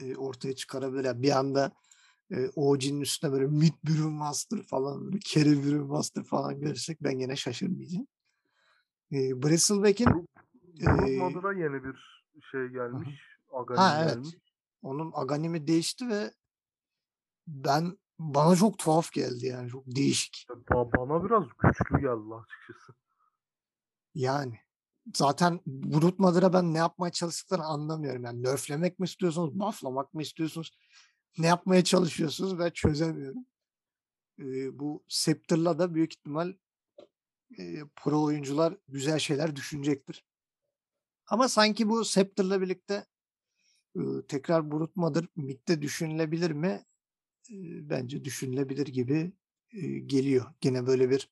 [0.00, 1.22] e, ortaya çıkarabilir.
[1.22, 1.72] Bir anda
[2.30, 8.06] e, OG'nin üstüne böyle mid Brewmaster falan böyle carry Brewmaster falan görürsek ben gene şaşırmayacağım.
[9.12, 10.28] E, Bristleback'in
[10.80, 13.20] Eee, Mother'a yeni bir şey gelmiş.
[13.76, 14.36] Ha evet gelmiş.
[14.82, 16.34] Onun Aghanim'i değişti ve
[17.46, 20.46] ben bana çok tuhaf geldi yani çok değişik.
[20.70, 22.92] Bana biraz güçlü geldi açıkçası.
[24.14, 24.58] Yani
[25.14, 28.24] zaten Brute Mother'a ben ne yapmaya çalıştıklarını anlamıyorum.
[28.24, 30.70] Yani nerflemek mi istiyorsunuz, bufflamak mı istiyorsunuz?
[31.38, 33.46] Ne yapmaya çalışıyorsunuz ben çözemiyorum.
[34.38, 36.54] Ee, bu Scepter'la da büyük ihtimal
[37.58, 40.24] e, pro oyuncular güzel şeyler düşünecektir.
[41.26, 43.06] Ama sanki bu Scepter'la birlikte
[44.28, 46.84] tekrar Brute Mother midde düşünülebilir mi?
[47.80, 49.32] Bence düşünülebilir gibi
[50.06, 50.46] geliyor.
[50.60, 51.30] Gene böyle bir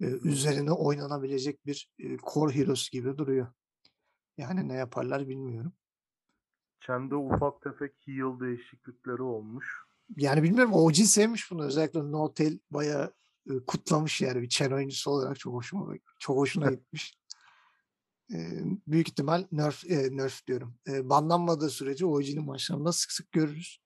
[0.00, 1.90] üzerine oynanabilecek bir
[2.32, 3.46] core heroes gibi duruyor.
[4.36, 5.72] Yani ne yaparlar bilmiyorum.
[6.80, 9.80] Kendi ufak tefek heal değişiklikleri olmuş.
[10.16, 11.64] Yani bilmiyorum OG sevmiş bunu.
[11.64, 13.14] Özellikle No Tail bayağı
[13.66, 17.19] kutlamış yani bir Chen oyuncusu olarak çok hoşuma çok hoşuna gitmiş.
[18.86, 20.74] Büyük ihtimal nerf e, nerf diyorum.
[20.88, 23.82] E, banlanmadığı sürece OG'nin maçlarında sık sık görürüz.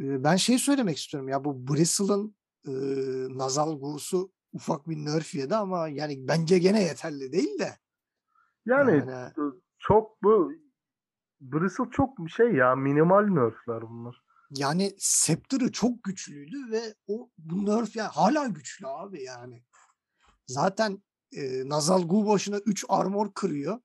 [0.00, 2.72] E, ben şey söylemek istiyorum ya bu Bristle'ın e,
[3.38, 7.78] Nazal Gu'su ufak bir nerf yedi ama yani bence gene yeterli değil de.
[8.66, 9.32] Yani Yani
[9.78, 10.52] çok bu
[11.40, 14.22] Bristle çok bir şey ya minimal nerfler bunlar.
[14.50, 19.64] yani Scepter'ı çok güçlüydü ve o bu nerf ya hala güçlü abi yani.
[20.46, 21.02] Zaten
[21.36, 23.78] e, Nazal Gu boşuna 3 armor kırıyor.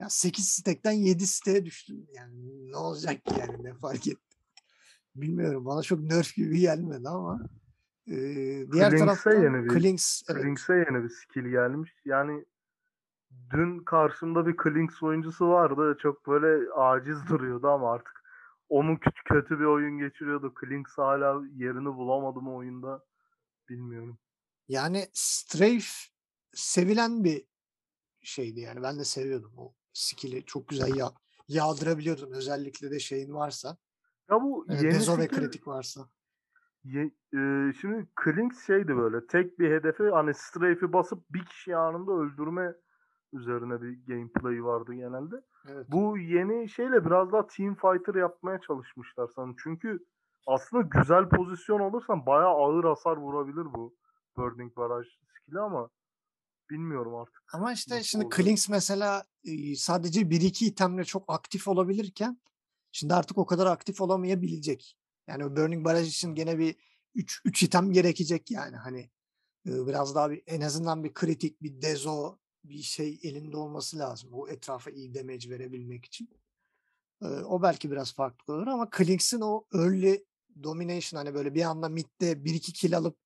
[0.00, 2.06] Ya 8 stekten 7 stek'e düştüm.
[2.14, 4.36] Yani ne olacak ki yani ne fark etti.
[5.14, 7.40] Bilmiyorum bana çok nerf gibi gelmedi ama.
[8.06, 8.14] E,
[8.72, 10.42] diğer Klings'e taraftan yeni bir- Klings evet.
[10.42, 11.92] Klings'e yeni bir skill gelmiş.
[12.04, 12.44] Yani
[13.50, 15.96] dün karşımda bir Klinks oyuncusu vardı.
[16.02, 18.24] Çok böyle aciz duruyordu ama artık
[18.68, 20.54] onun kö- kötü bir oyun geçiriyordu.
[20.54, 23.04] Klinks hala yerini bulamadı mı oyunda
[23.68, 24.18] bilmiyorum.
[24.68, 26.13] Yani Strafe
[26.54, 27.44] sevilen bir
[28.22, 28.82] şeydi yani.
[28.82, 30.44] Ben de seviyordum o skill'i.
[30.44, 31.10] Çok güzel ya
[31.48, 32.32] yağdırabiliyordun.
[32.32, 33.76] Özellikle de şeyin varsa.
[34.30, 36.08] Ya bu e, yeni Dezo ve kritik varsa.
[36.84, 42.12] Ye- e, şimdi Klinks şeydi böyle tek bir hedefi hani strafe'i basıp bir kişi anında
[42.12, 42.74] öldürme
[43.32, 45.36] üzerine bir gameplay vardı genelde.
[45.68, 45.86] Evet.
[45.88, 49.56] Bu yeni şeyle biraz daha team fighter yapmaya çalışmışlar sanırım.
[49.58, 50.06] Çünkü
[50.46, 53.96] aslında güzel pozisyon olursan bayağı ağır hasar vurabilir bu
[54.36, 55.08] Burning Barrage
[55.40, 55.90] skill'i ama
[56.70, 57.42] bilmiyorum artık.
[57.52, 58.28] Ama işte nasıl şimdi?
[58.28, 59.24] Klinks mesela
[59.76, 62.40] sadece 1-2 itemle çok aktif olabilirken
[62.92, 64.96] şimdi artık o kadar aktif olamayabilecek.
[65.28, 66.76] Yani o Burning Barrage için gene bir
[67.14, 69.10] 3 3 item gerekecek yani hani
[69.66, 74.30] biraz daha bir en azından bir kritik bir dezo bir şey elinde olması lazım.
[74.32, 76.28] O etrafa iyi damage verebilmek için.
[77.44, 80.24] O belki biraz farklı olur ama Klinks'in o early
[80.62, 83.18] domination hani böyle bir anda midde 1-2 kill alıp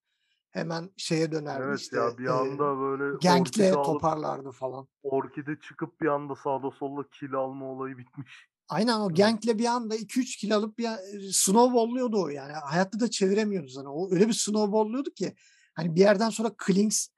[0.51, 1.97] hemen şeye dönerdi Evet işte.
[1.97, 4.89] ya bir e, anda böyle Gank'le orkide alıp toparlardı falan.
[5.03, 8.49] orkide çıkıp bir anda sağda solda kill alma olayı bitmiş.
[8.69, 9.17] Aynen o Evet.
[9.17, 12.53] Gank'le bir anda 2-3 kill alıp bir e, snowball'luyordu o yani.
[12.53, 13.89] Hayatta da çeviremiyoruz hani.
[13.89, 15.35] O öyle bir snowball'luyorduk ki
[15.75, 17.09] hani bir yerden sonra Klinks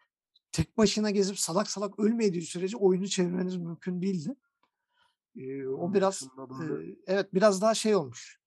[0.53, 4.35] tek başına gezip salak salak ölmediği sürece oyunu çevirmeniz mümkün değildi.
[5.37, 6.29] Ee, o Onun biraz
[6.61, 8.40] böyle e, evet biraz daha şey olmuş.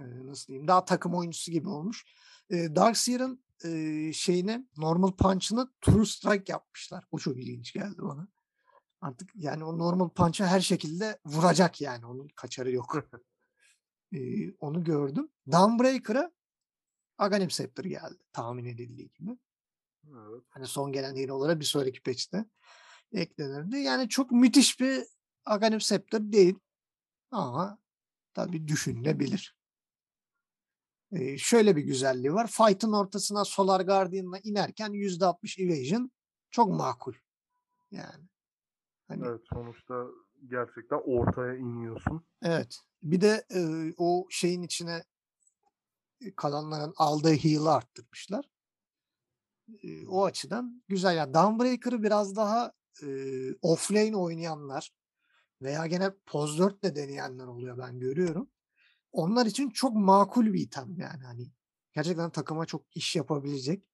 [0.00, 0.68] Ee, nasıl diyeyim?
[0.68, 2.04] Daha takım oyuncusu gibi olmuş.
[2.50, 7.04] Ee, Darkseer'ın e, şeyine normal punch'ını true strike yapmışlar.
[7.10, 8.28] O çok ilginç geldi bana.
[9.00, 12.06] Artık yani o normal punch'ı her şekilde vuracak yani.
[12.06, 12.96] Onun kaçarı yok.
[14.12, 15.28] Ee, onu gördüm.
[15.52, 16.32] Dawnbreaker'a
[17.18, 18.22] Aghanim Scepter geldi.
[18.32, 19.30] Tahmin edildiği gibi.
[20.08, 20.44] Evet.
[20.48, 22.44] Hani son gelen hero'lara bir sonraki patch'te
[23.12, 23.76] eklenirdi.
[23.76, 25.04] Yani çok müthiş bir
[25.44, 26.58] Aghanim Scepter değil.
[27.30, 27.78] Ama
[28.34, 29.56] tabii düşünülebilir.
[31.38, 32.46] Şöyle bir güzelliği var.
[32.46, 36.10] Fight'ın ortasına Solar Guardian'la inerken %60 evasion
[36.50, 37.14] çok makul.
[37.90, 38.28] Yani.
[39.08, 39.26] Hani...
[39.26, 40.06] Evet sonuçta
[40.46, 42.24] gerçekten ortaya iniyorsun.
[42.42, 42.78] Evet.
[43.02, 45.04] Bir de e, o şeyin içine
[46.36, 48.50] kalanların aldığı heal'ı arttırmışlar.
[49.82, 51.16] E, o açıdan güzel.
[51.16, 52.72] Yani Downbreaker'ı biraz daha
[53.02, 53.08] e,
[53.62, 54.90] offlane oynayanlar
[55.62, 58.50] veya gene Poz 4 de deneyenler oluyor ben görüyorum.
[59.14, 61.24] Onlar için çok makul bir item yani.
[61.24, 61.52] Hani
[61.92, 63.84] gerçekten takıma çok iş yapabilecek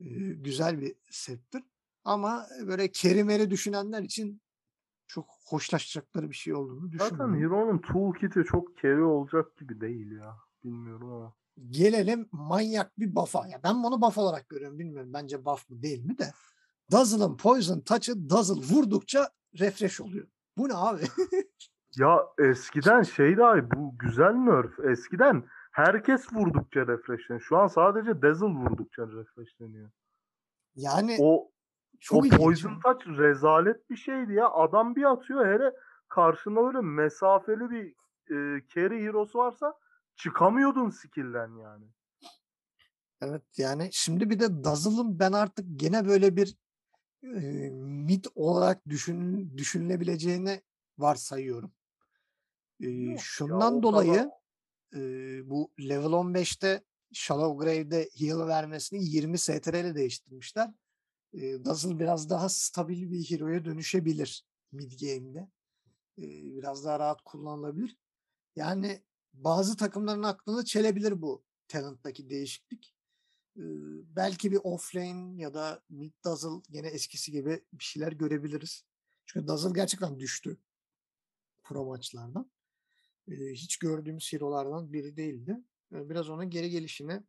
[0.00, 1.62] e, güzel bir settir.
[2.04, 4.42] Ama böyle kerimeri düşünenler için
[5.06, 7.18] çok hoşlaşacakları bir şey olduğunu düşünüyorum.
[7.18, 10.36] Zaten Hero'nun toolkit'i çok carry olacak gibi değil ya.
[10.64, 11.34] Bilmiyorum ama.
[11.70, 13.48] Gelelim manyak bir buff'a.
[13.48, 14.78] Ya ben bunu buff olarak görüyorum.
[14.78, 16.32] Bilmiyorum bence buff mı değil mi de.
[16.92, 20.26] Dazzle'ın Poison Touch'ı Dazzle vurdukça refresh oluyor.
[20.56, 21.02] Bu ne abi?
[21.98, 24.78] ya eskiden şey dahi bu güzel nerf.
[24.78, 27.40] Eskiden herkes vurdukça refreshleniyor.
[27.40, 29.90] Şu an sadece Dazzle vurdukça refreshleniyor.
[30.74, 31.50] Yani o
[32.00, 34.50] çok o Poison Touch rezalet bir şeydi ya.
[34.50, 35.72] Adam bir atıyor hele
[36.08, 37.86] karşında öyle mesafeli bir
[38.30, 39.74] e, carry hero'su varsa
[40.16, 41.84] çıkamıyordun skill'den yani.
[43.20, 46.56] Evet yani şimdi bir de Dazzle'ın ben artık gene böyle bir
[47.22, 50.62] e, mid olarak düşün, düşünülebileceğini
[50.98, 51.72] varsayıyorum.
[52.86, 54.30] E, Yok şundan ya, dolayı
[54.94, 55.00] e,
[55.50, 60.70] bu level 15'te Shallow Grave'de heal vermesini 20 STR ile değiştirmişler.
[61.32, 65.48] E, Dazzle biraz daha stabil bir hero'ya dönüşebilir mid game'de.
[66.18, 66.24] E,
[66.56, 67.96] biraz daha rahat kullanılabilir.
[68.56, 72.94] Yani bazı takımların aklını çelebilir bu talenttaki değişiklik.
[73.56, 73.62] Ee,
[74.16, 78.84] belki bir offlane ya da mid Dazzle yine eskisi gibi bir şeyler görebiliriz.
[79.26, 80.58] Çünkü Dazzle gerçekten düştü
[81.64, 82.50] pro maçlardan.
[83.28, 85.60] Hiç gördüğümüz hero'lardan biri değildi.
[85.90, 87.22] Biraz onun geri gelişini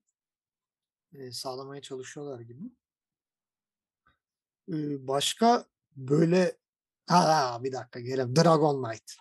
[1.14, 2.64] e, sağlamaya çalışıyorlar gibi.
[5.08, 6.58] Başka böyle
[7.08, 8.36] ha, bir dakika gelelim.
[8.36, 9.16] Dragon Knight.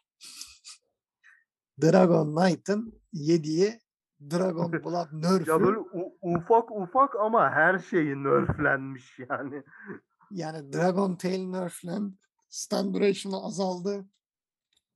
[1.83, 3.81] Dragon Knight'ın yediği
[4.31, 5.51] Dragon Blood nerf'ü.
[5.51, 5.79] ya böyle
[6.23, 9.63] ufak ufak ama her şeyi nerflenmiş yani.
[10.31, 14.07] Yani Dragon Tail nerflen, Stand Duration'ı azaldı.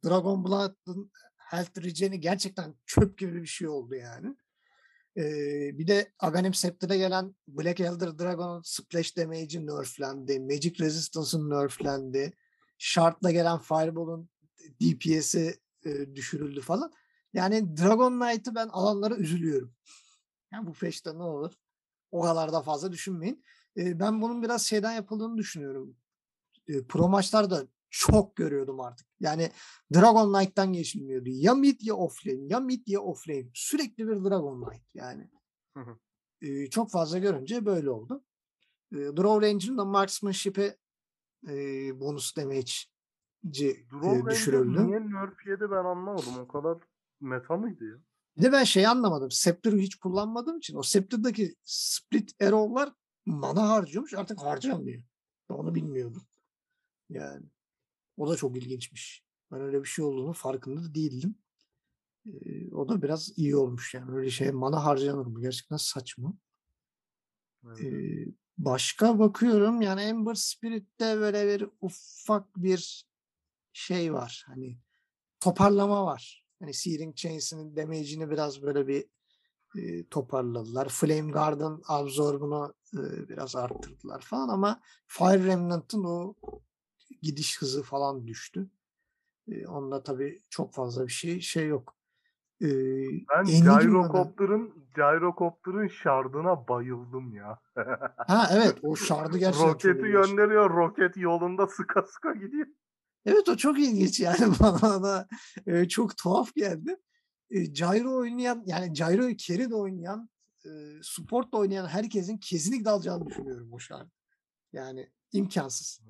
[0.04, 1.10] Dragon Blood'ın
[1.50, 4.36] health regen'i gerçekten çöp gibi bir şey oldu yani.
[5.16, 10.40] Ee, bir de Aghanim Scepter'e gelen Black Elder Dragon'un splash damage'i nerflendi.
[10.40, 12.32] Magic Resistance'ın nerflendi.
[12.78, 14.28] Shard'la gelen Fireball'un
[14.80, 16.92] DPS'i e, düşürüldü falan.
[17.32, 19.74] Yani Dragon Knight'ı ben alanlara üzülüyorum.
[20.52, 21.52] Yani bu peşte ne olur?
[22.10, 23.44] O kadar da fazla düşünmeyin.
[23.76, 25.96] E, ben bunun biraz şeyden yapıldığını düşünüyorum.
[26.68, 29.06] E, pro maçlarda çok görüyordum artık.
[29.20, 29.50] Yani
[29.94, 31.28] Dragon Knight'tan geçilmiyordu.
[31.28, 33.50] Ya mid ya offlane, ya mid ya offlane.
[33.54, 35.30] Sürekli bir Dragon Knight yani.
[36.40, 38.24] E, çok fazla görünce böyle oldu.
[38.92, 40.76] E, Draw Ranger'ın da Marksmanship'e
[41.48, 41.54] e,
[42.00, 42.72] bonus damage
[43.92, 44.86] Drone düşürüldü.
[44.86, 46.38] Niye nerf yedi ben anlamadım.
[46.38, 46.78] O kadar
[47.20, 47.96] meta mıydı ya?
[48.36, 49.30] Bir de ben şey anlamadım.
[49.30, 52.92] Scepter'ı hiç kullanmadığım için o Scepter'daki split arrow'lar
[53.26, 54.14] mana harcıyormuş.
[54.14, 55.02] Artık harcamıyor.
[55.50, 56.22] Ben onu bilmiyordum.
[57.08, 57.46] Yani
[58.18, 59.24] o da çok ilginçmiş.
[59.52, 61.34] Ben öyle bir şey olduğunu farkında da değildim.
[62.26, 64.16] Ee, o da biraz iyi olmuş yani.
[64.16, 65.40] Öyle şey mana harcanır mı?
[65.40, 66.34] Gerçekten saçma.
[67.66, 67.80] Evet.
[67.82, 68.26] Ee,
[68.58, 73.06] başka bakıyorum yani Ember Spirit'te böyle bir ufak bir
[73.72, 74.44] şey var.
[74.46, 74.78] Hani
[75.40, 76.44] toparlama var.
[76.60, 79.04] Hani Searing Chains'in damage'ini biraz böyle bir
[79.76, 80.88] e, toparladılar.
[80.88, 86.34] Flame Guard'ın absorbunu e, biraz arttırdılar falan ama Fire Remnant'ın o
[87.22, 88.70] gidiş hızı falan düştü.
[89.48, 91.98] E, onda tabii çok fazla bir şey şey yok.
[92.62, 92.68] E,
[93.30, 97.60] ben Gyrocopter'ın Gyrocopter'ın şardına bayıldım ya.
[98.16, 100.70] ha evet o şardı gerçekten Roketi gönderiyor.
[100.70, 102.66] Roket yolunda sıka sıka gidiyor.
[103.26, 105.28] Evet o çok ilginç yani bana da
[105.66, 106.96] e, çok tuhaf geldi.
[107.50, 110.30] E, Gyro oynayan yani Gyro'yu carry de oynayan
[110.64, 110.68] e,
[111.02, 114.10] support da oynayan herkesin kesinlikle alacağını düşünüyorum bu şarkı.
[114.72, 116.00] Yani imkansız.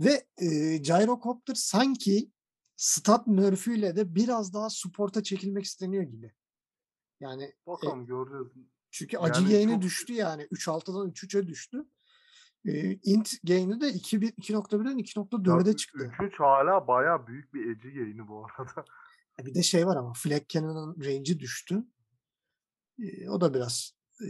[0.00, 2.30] Ve e, Gyrocopter sanki
[2.76, 6.32] stat nerfüyle de biraz daha supporta çekilmek isteniyor gibi.
[7.20, 8.68] Yani Bakalım e, göreceğiz.
[8.90, 9.82] Çünkü acı yani yayını çok...
[9.82, 10.42] düştü yani.
[10.42, 11.84] 3.6'dan 3.3'e düştü.
[12.64, 16.12] E, int gain'i de 2.1'den 2.4'e çıktı.
[16.22, 18.84] 3 hala baya büyük bir edge gain'i bu arada.
[19.40, 21.84] E, bir de şey var ama Flag Cannon'ın range'i düştü.
[23.02, 24.26] E, o da biraz e,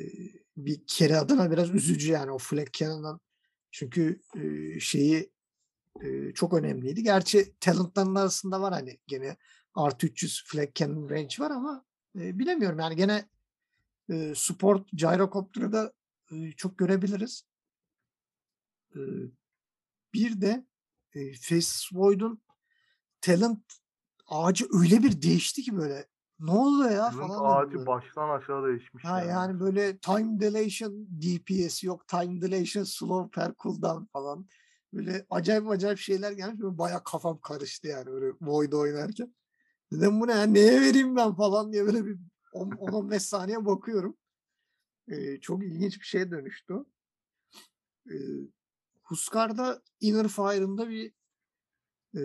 [0.56, 3.20] bir kere adına biraz üzücü yani o Flag Cannon'ın
[3.70, 5.33] çünkü e, şeyi
[6.02, 7.02] e, çok önemliydi.
[7.02, 9.36] Gerçi talentların arasında var hani gene
[9.74, 11.84] artı 300 Flag Cannon range var ama
[12.18, 13.28] e, bilemiyorum yani gene
[14.10, 15.92] e, support gyrocopter'ı da
[16.32, 17.46] e, çok görebiliriz.
[18.96, 19.00] E,
[20.14, 20.66] bir de
[21.12, 22.42] e, Fast Void'un
[23.20, 23.62] talent
[24.26, 26.06] ağacı öyle bir değişti ki böyle
[26.38, 27.56] ne oluyor ya Talent falan.
[27.56, 27.86] ağacı böyle.
[27.86, 29.04] baştan aşağı değişmiş.
[29.04, 29.30] Ha yani.
[29.30, 34.46] yani böyle time dilation DPS yok time dilation slow per cooldown falan.
[34.94, 36.60] Böyle acayip acayip şeyler gelmiş.
[36.60, 39.34] Böyle bayağı kafam karıştı yani öyle Void oynarken.
[39.92, 42.18] Dedim bu ne ya neye vereyim ben falan diye böyle bir
[42.52, 44.16] 10-15 saniye bakıyorum.
[45.08, 46.74] Ee, çok ilginç bir şeye dönüştü.
[48.10, 48.14] Ee,
[49.02, 51.12] Huskar'da Inner Fire'ında bir
[52.14, 52.20] e,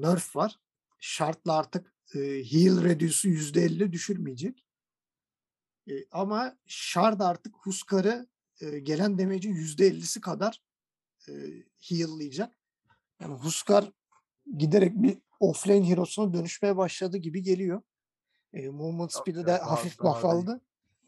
[0.00, 0.58] nerf var.
[0.98, 4.66] Şartla artık e, heal reduce'u %50 düşürmeyecek.
[5.90, 8.28] E, ama Shard artık Huskar'ı
[8.60, 10.62] e, gelen damage'in %50'si kadar
[11.30, 11.34] e,
[11.80, 12.56] heal'layacak.
[13.20, 13.92] Yani Huskar
[14.56, 17.82] giderek bir offlane hero'suna dönüşmeye başladı gibi geliyor.
[18.52, 20.60] E, movement speed'i de hafif buff aldı.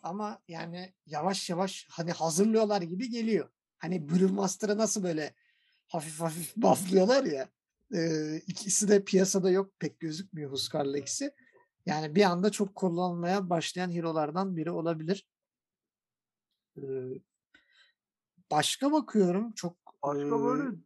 [0.02, 3.50] Ama yani yavaş yavaş hani hazırlıyorlar gibi geliyor.
[3.78, 5.34] Hani Brewmaster'ı nasıl böyle
[5.86, 7.48] hafif hafif bufflıyorlar ya.
[7.94, 9.72] E, ikisi de piyasada yok.
[9.78, 11.34] Pek gözükmüyor Huskar'la ikisi.
[11.86, 15.26] Yani bir anda çok kullanılmaya başlayan hero'lardan biri olabilir.
[16.76, 16.82] E,
[18.50, 20.76] başka bakıyorum çok Başka e, böyle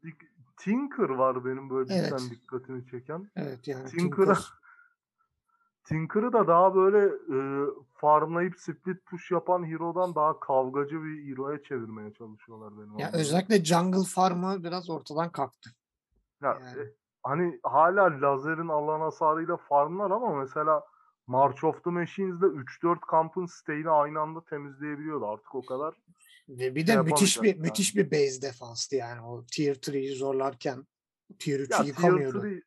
[0.57, 2.31] Tinker var benim böyle evet.
[2.31, 3.31] dikkatimi çeken.
[3.37, 4.39] Evet yani Tinker'a
[5.85, 7.39] Tinker'ı da daha böyle e,
[7.95, 12.99] farmlayıp split push yapan hero'dan daha kavgacı bir hero'ya çevirmeye çalışıyorlar benim.
[12.99, 15.71] Ya özellikle jungle farmı biraz ortadan kalktı.
[16.43, 16.81] Ya yani.
[16.81, 20.83] e, hani hala lazerin alan hasarıyla farmlar ama mesela
[21.27, 25.27] March of the Machines'de 3-4 kampın stay'ini aynı anda temizleyebiliyordu.
[25.27, 25.95] Artık o kadar
[26.49, 27.61] ve bir de şey müthiş bir yani.
[27.61, 30.87] müthiş bir base defanstı yani o tier 3'yi zorlarken
[31.39, 32.41] tier 3'ü yıkamıyordu.
[32.41, 32.65] Tier 3,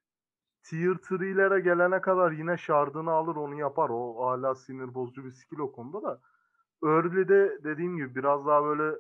[0.64, 3.90] tier 3'lere gelene kadar yine şardını alır onu yapar.
[3.90, 6.22] O hala sinir bozucu bir skill o konuda da.
[6.84, 9.00] Early'de dediğim gibi biraz daha böyle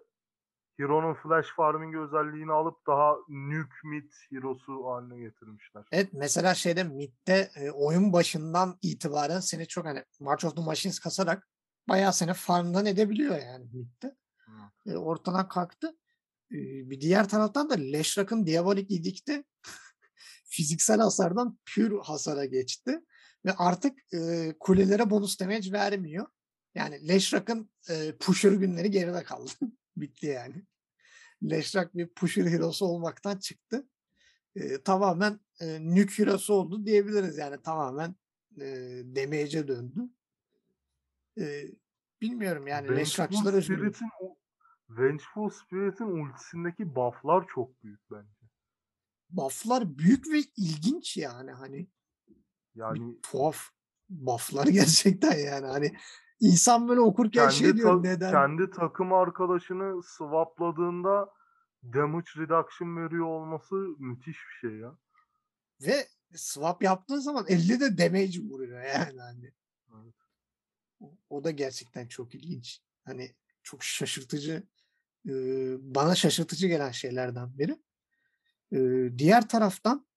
[0.80, 5.86] Hero'nun flash farming özelliğini alıp daha nuke mid hero'su haline getirmişler.
[5.92, 11.00] Evet mesela şeyde midde e, oyun başından itibaren seni çok hani March of the Machines
[11.00, 11.48] kasarak
[11.90, 14.16] bayağı seni farmdan edebiliyor yani midde.
[14.90, 15.98] E, ortadan kalktı.
[16.52, 16.58] E,
[16.90, 19.44] bir diğer taraftan da Leşrak'ın Diabolik Edict'i
[20.46, 23.00] fiziksel hasardan pür hasara geçti.
[23.46, 26.28] Ve artık e, kulelere bonus damage vermiyor.
[26.76, 29.52] Yani Leşrak'ın e, pusher günleri geride kaldı.
[29.98, 30.66] Bitti yani.
[31.44, 33.88] Leşrak bir pusher hero'su olmaktan çıktı.
[34.56, 38.16] E, tamamen e, nük hero'su oldu diyebiliriz yani tamamen
[38.62, 38.66] e,
[39.16, 40.00] damage'e döndü.
[41.40, 41.66] E,
[42.22, 43.96] bilmiyorum yani Leşrakçılar özgür.
[44.90, 48.50] Vengeful Spirit'in ultisindeki bufflar çok büyük bence.
[49.30, 51.88] Bufflar büyük ve ilginç yani hani.
[52.76, 53.70] Yani bir tuhaf
[54.10, 55.98] bufflar gerçekten yani hani
[56.40, 58.32] insan böyle okurken kendi şey diyor ta- neden?
[58.32, 61.34] Kendi takım arkadaşını swapladığında
[61.84, 64.98] damage reduction veriyor olması müthiş bir şey ya.
[65.82, 69.52] Ve swap yaptığın zaman 50 de damage vuruyor yani hani.
[69.94, 70.14] Evet.
[71.30, 72.82] O da gerçekten çok ilginç.
[73.06, 74.64] Hani çok şaşırtıcı
[75.96, 77.80] bana şaşırtıcı gelen şeylerden biri.
[79.18, 80.08] diğer taraftan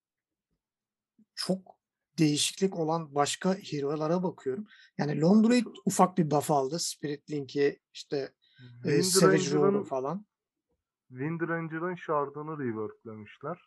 [1.34, 1.76] çok
[2.18, 4.66] değişiklik olan başka hero'lara bakıyorum.
[4.98, 6.78] Yani Londra'yı ufak bir buff aldı.
[6.78, 8.32] Spirit Link'i işte
[8.84, 10.26] e, Savage Roar'u falan.
[11.08, 13.58] Wind Ranger'ın shardını reworklemişler.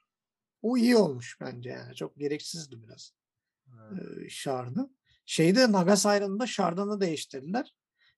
[0.62, 1.96] O iyi olmuş bence yani.
[1.96, 3.14] Çok gereksizdi biraz.
[3.92, 4.26] Evet.
[4.26, 4.90] E, shard'ı.
[5.26, 7.76] Şeyde Nagasai'nin shard'ını değiştirdiler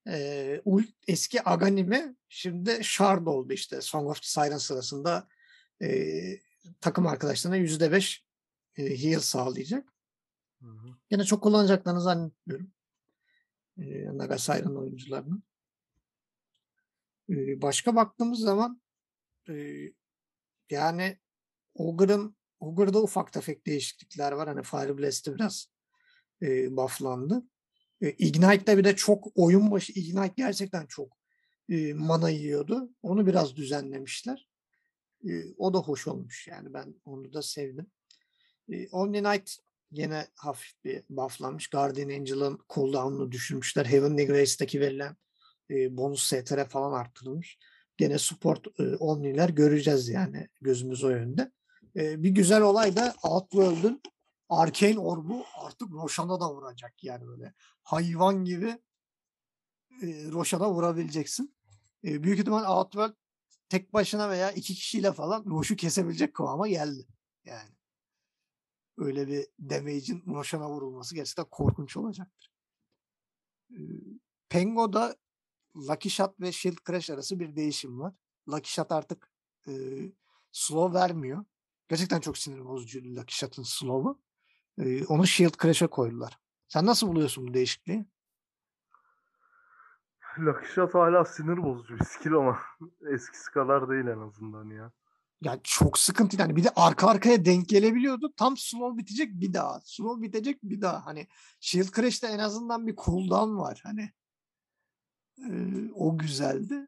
[0.08, 0.62] e,
[1.08, 5.28] eski Aganime şimdi Shard oldu işte Song of the Siren sırasında
[5.82, 6.10] e,
[6.80, 8.24] takım arkadaşlarına yüzde beş
[8.74, 9.92] heal sağlayacak.
[10.60, 10.88] Hı hı.
[11.10, 12.72] Yine çok kullanacaklarını zannetmiyorum.
[13.78, 15.42] E, Nagasai'nin oyuncularının.
[17.30, 18.82] E, başka baktığımız zaman
[19.48, 19.54] e,
[20.70, 21.18] yani
[21.74, 24.48] Ogre'ın Ogre'da ufak tefek değişiklikler var.
[24.48, 25.70] Hani Fire Blast'ı biraz
[26.42, 27.42] e, bufflandı.
[28.02, 31.16] E, Ignite'de bir de çok oyun başı Ignite gerçekten çok
[31.68, 32.90] e, mana yiyordu.
[33.02, 34.48] Onu biraz düzenlemişler.
[35.28, 37.86] E, o da hoş olmuş yani ben onu da sevdim.
[38.72, 39.56] E, Omni Knight
[39.90, 41.68] yine hafif bir bufflanmış.
[41.68, 43.86] Guardian Angel'ın cooldown'unu düşürmüşler.
[43.86, 45.16] Heavenly Grace'deki verilen
[45.70, 47.58] e, bonus STR falan arttırılmış.
[47.96, 51.52] Gene support e, Omni'ler göreceğiz yani gözümüz o yönde.
[51.96, 54.02] E, bir güzel olay da Outworld'ün
[54.48, 57.54] Arcane Orb'u artık Roshan'a da vuracak yani böyle.
[57.82, 58.68] Hayvan gibi
[60.02, 61.56] e, Roshan'a vurabileceksin.
[62.04, 63.14] E, büyük ihtimal Outworld
[63.68, 67.06] tek başına veya iki kişiyle falan Roş'u kesebilecek kıvama geldi.
[67.44, 67.70] Yani
[68.96, 72.52] öyle bir damage'in Roshan'a vurulması gerçekten korkunç olacaktır.
[73.70, 73.78] E,
[74.48, 75.16] Pengo'da
[75.76, 78.14] Lucky Shot ve Shield Crash arası bir değişim var.
[78.48, 79.32] Lucky Shot artık
[79.68, 79.72] e,
[80.52, 81.44] slow vermiyor.
[81.88, 84.20] Gerçekten çok sinir bozucu Lucky Shot'ın slow'u.
[84.78, 86.38] Ee, onu Shield Crash'e koydular.
[86.68, 88.06] Sen nasıl buluyorsun bu değişikliği?
[90.74, 92.58] Shot hala sinir bozucu bir skill ama
[93.12, 94.92] eskisi kadar değil en azından ya.
[95.42, 98.32] Ya çok sıkıntı yani bir de arka arkaya denk gelebiliyordu.
[98.36, 99.80] Tam slow bitecek bir daha.
[99.84, 101.06] Slow bitecek bir daha.
[101.06, 101.26] Hani
[101.60, 103.80] Shield Crash'te en azından bir cooldown var.
[103.84, 104.10] Hani
[105.38, 105.52] e,
[105.94, 106.86] o güzeldi.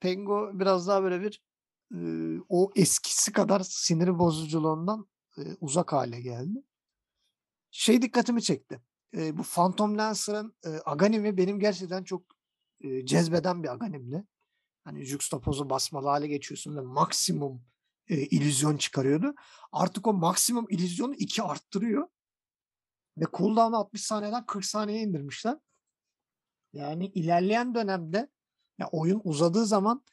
[0.00, 1.42] Pengo biraz daha böyle bir
[1.94, 1.98] e,
[2.48, 5.08] o eskisi kadar sinir bozuculuğundan
[5.38, 6.62] e, uzak hale geldi.
[7.70, 8.80] Şey dikkatimi çekti.
[9.16, 12.22] E, bu Phantom Lancer'ın e, Aganim'i benim gerçekten çok
[12.80, 14.24] e, cezbeden bir Aganim'di.
[14.84, 17.62] Hani juxtapozu basmalı hale geçiyorsun ve maksimum
[18.08, 19.34] e, illüzyon çıkarıyordu.
[19.72, 22.08] Artık o maksimum illüzyonu iki arttırıyor.
[23.18, 25.58] Ve cooldown'u 60 saniyeden 40 saniyeye indirmişler.
[26.72, 28.28] Yani ilerleyen dönemde
[28.78, 30.04] ya oyun uzadığı zaman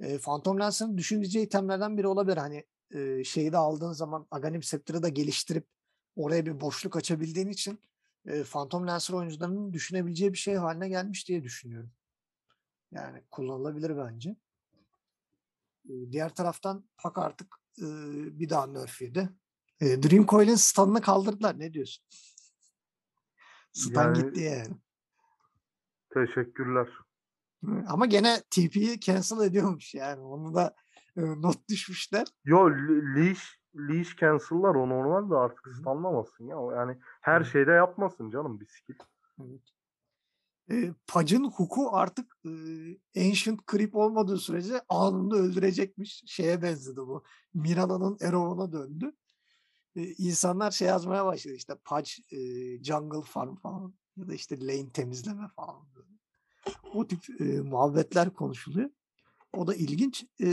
[0.00, 2.36] e, Phantom Lance'ın düşüneceği itemlerden biri olabilir.
[2.36, 5.73] Hani e, şeyi de aldığın zaman Aghanim Scepter'ı da geliştirip
[6.16, 7.78] oraya bir boşluk açabildiğin için
[8.26, 11.90] e, Phantom Lancer oyuncularının düşünebileceği bir şey haline gelmiş diye düşünüyorum.
[12.92, 14.36] Yani kullanılabilir bence.
[16.10, 17.86] Diğer taraftan Pak artık e,
[18.38, 19.28] bir daha nerf yedi.
[19.80, 21.58] E, Dream Coil'in stun'ını kaldırdılar.
[21.58, 22.04] Ne diyorsun?
[23.72, 24.76] Stun yani, gitti yani.
[26.14, 26.88] Teşekkürler.
[27.86, 30.20] Ama gene TP'yi cancel ediyormuş yani.
[30.20, 30.74] Onu da
[31.16, 32.26] e, not düşmüşler.
[32.44, 32.70] Yo
[33.16, 36.56] leash leash cancel'lar o normal de artık stunlamasın ya.
[36.76, 38.94] Yani her şeyde yapmasın canım skill.
[39.40, 39.74] Evet
[40.70, 42.50] e, Pac'ın huku artık e,
[43.16, 46.22] Ancient Creep olmadığı sürece anında öldürecekmiş.
[46.26, 47.24] Şeye benzedi bu.
[47.54, 49.12] Mirana'nın Erov'una döndü.
[49.96, 52.38] E, insanlar şey yazmaya başladı işte Pac e,
[52.84, 55.86] Jungle Farm falan ya da işte lane temizleme falan.
[55.94, 56.08] Böyle.
[56.94, 58.90] O tip e, muhabbetler konuşuluyor.
[59.52, 60.24] O da ilginç.
[60.40, 60.48] E,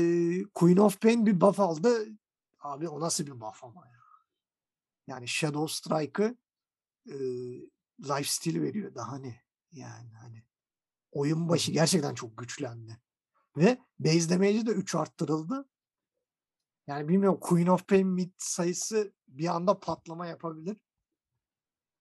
[0.54, 2.06] Queen of Pain bir buff aldı.
[2.62, 4.02] Abi o nasıl bir buff ama ya.
[5.08, 6.38] Yani Shadow Strike'ı
[7.06, 7.16] e,
[8.00, 9.42] lifesteal veriyor daha ne.
[9.72, 10.44] Yani hani
[11.12, 13.02] oyun başı gerçekten çok güçlendi.
[13.58, 15.70] Ve base damage'i de 3 arttırıldı.
[16.88, 20.78] Yani bilmiyorum Queen of Pain mid sayısı bir anda patlama yapabilir.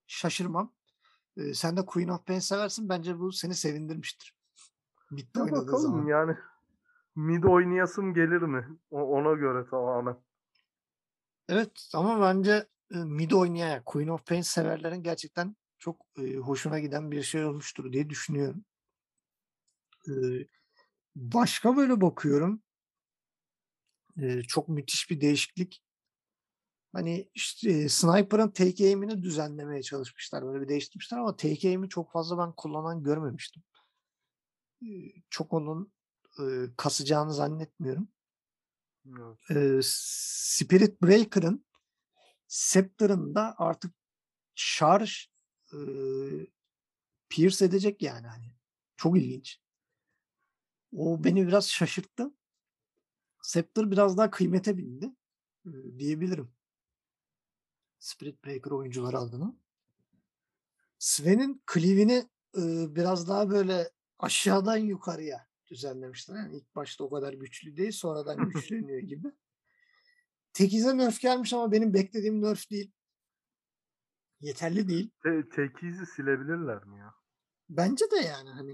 [0.07, 0.73] Şaşırmam.
[1.37, 2.89] Ee, sen de Queen of Pain seversin.
[2.89, 4.37] Bence bu seni sevindirmiştir.
[5.11, 6.07] Mid'de oynadığı bakalım zaman.
[6.07, 6.37] yani.
[7.17, 8.79] Mid oynayasım gelir mi?
[8.91, 10.17] O, ona göre tamamen.
[11.51, 16.07] Evet ama bence mid oynayan Queen of Pain severlerin gerçekten çok
[16.43, 18.65] hoşuna giden bir şey olmuştur diye düşünüyorum.
[21.17, 22.63] Başka böyle bakıyorum.
[24.49, 25.83] Çok müthiş bir değişiklik.
[26.93, 30.47] Hani işte e, Sniper'ın take aim'ini düzenlemeye çalışmışlar.
[30.47, 33.63] Böyle bir değiştirmişler ama take aim'i çok fazla ben kullanan görmemiştim.
[35.31, 35.93] Çok onun
[36.77, 38.09] kasacağını zannetmiyorum.
[39.07, 39.51] Evet.
[39.51, 41.65] E, Spirit Breaker'ın
[42.49, 43.95] Scepter'ın da artık
[44.55, 45.29] şarj
[45.73, 45.79] e,
[47.29, 48.55] pierce edecek yani hani.
[48.97, 49.61] Çok ilginç.
[50.97, 52.35] O beni biraz şaşırttı.
[53.43, 55.11] Scepter biraz daha kıymete bindi
[55.67, 56.53] e, diyebilirim.
[57.99, 59.57] Spirit Breaker oyuncuları adına.
[60.99, 66.37] Sven'in Cleave'ini e, biraz daha böyle aşağıdan yukarıya düzenlemişler.
[66.37, 69.29] Yani ilk başta o kadar güçlü değil sonradan güçleniyor gibi.
[70.53, 72.93] Tekiz'e nerf gelmiş ama benim beklediğim nerf değil
[74.41, 75.11] yeterli değil.
[75.23, 77.15] Te tekizi silebilirler mi ya?
[77.69, 78.73] Bence de yani hani.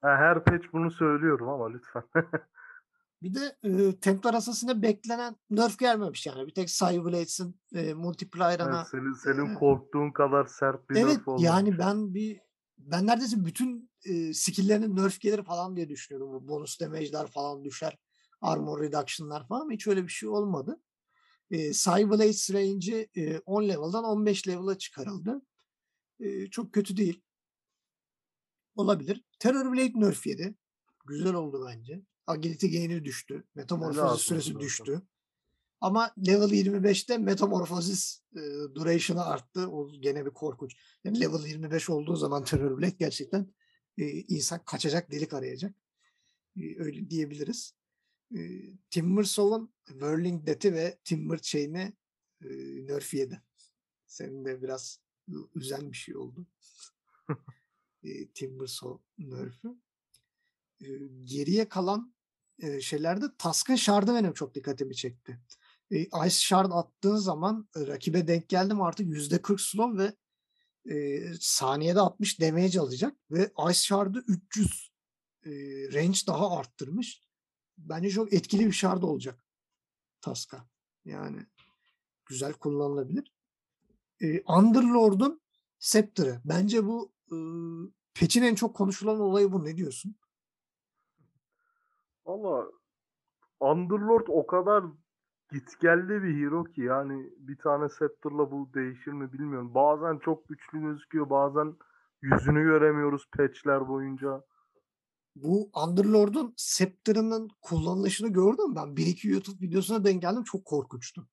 [0.00, 2.02] Ha, her patch bunu söylüyorum ama lütfen.
[3.22, 6.46] bir de e, Templar Assassin'e beklenen nerf gelmemiş yani.
[6.46, 8.76] Bir tek Cyblades'in e, multiplyer'ına.
[8.76, 11.42] Evet, senin senin e, korktuğun kadar sert bir evet, nerf oldu.
[11.42, 12.40] yani ben bir
[12.90, 16.32] ben neredeyse bütün e, skill'lerinin nerf gelir falan diye düşünüyorum.
[16.32, 17.98] Bu bonus damage'ler falan düşer.
[18.40, 20.80] Armor reduction'lar falan hiç öyle bir şey olmadı
[21.50, 25.42] e, Cyberblades range'i e, 10 level'dan 15 level'a çıkarıldı.
[26.20, 27.22] E, çok kötü değil.
[28.76, 29.24] Olabilir.
[29.38, 30.54] Terrorblade nerf yedi.
[31.06, 32.02] Güzel oldu bence.
[32.26, 33.44] Agility gain'i düştü.
[33.54, 35.02] Metamorfosis süresi düştü.
[35.84, 38.40] Ama level 25'te metamorfosis e,
[38.74, 39.70] duration'ı arttı.
[39.70, 40.76] O gene bir korkunç.
[41.04, 43.54] Yani level 25 olduğu zaman Terrorblade gerçekten
[43.98, 45.74] e, insan kaçacak delik arayacak.
[46.56, 47.74] E, öyle diyebiliriz.
[48.90, 51.92] Timbersaw'un Whirling Death'i ve Timber Chain'i
[52.42, 52.48] e,
[52.86, 53.42] nerf yedi.
[54.06, 55.00] Senin de biraz
[55.54, 56.46] üzen bir şey oldu.
[58.02, 59.68] e, Timbersaw nerf'ü.
[60.80, 60.88] E,
[61.24, 62.14] geriye kalan
[62.58, 65.40] e, şeylerde Task'ın Shard'ı benim çok dikkatimi çekti.
[65.90, 70.14] E, Ice Shard attığın zaman e, rakibe denk geldim artık %40 slow ve
[70.94, 74.92] e, saniyede 60 damage alacak ve Ice Shard'ı 300
[75.46, 75.50] e,
[75.92, 77.24] range daha arttırmış
[77.78, 79.44] bence çok etkili bir şard olacak.
[80.20, 80.68] Taska.
[81.04, 81.46] Yani
[82.26, 83.34] güzel kullanılabilir.
[84.20, 85.40] Ee, Underlord'un
[85.78, 86.40] Scepter'ı.
[86.44, 87.36] Bence bu e,
[88.20, 89.64] Patch'in en çok konuşulan olayı bu.
[89.64, 90.16] Ne diyorsun?
[92.26, 92.70] Valla
[93.60, 94.84] Underlord o kadar
[95.52, 99.74] gitgelli bir hero ki yani bir tane Scepter'la bu değişir mi bilmiyorum.
[99.74, 101.76] Bazen çok güçlü gözüküyor bazen
[102.22, 104.42] yüzünü göremiyoruz patchler boyunca.
[105.36, 108.96] Bu Underlord'un Scepter'ının kullanılışını gördüm ben.
[108.96, 110.44] Bir iki YouTube videosuna denk geldim.
[110.44, 111.28] Çok korkunçtu.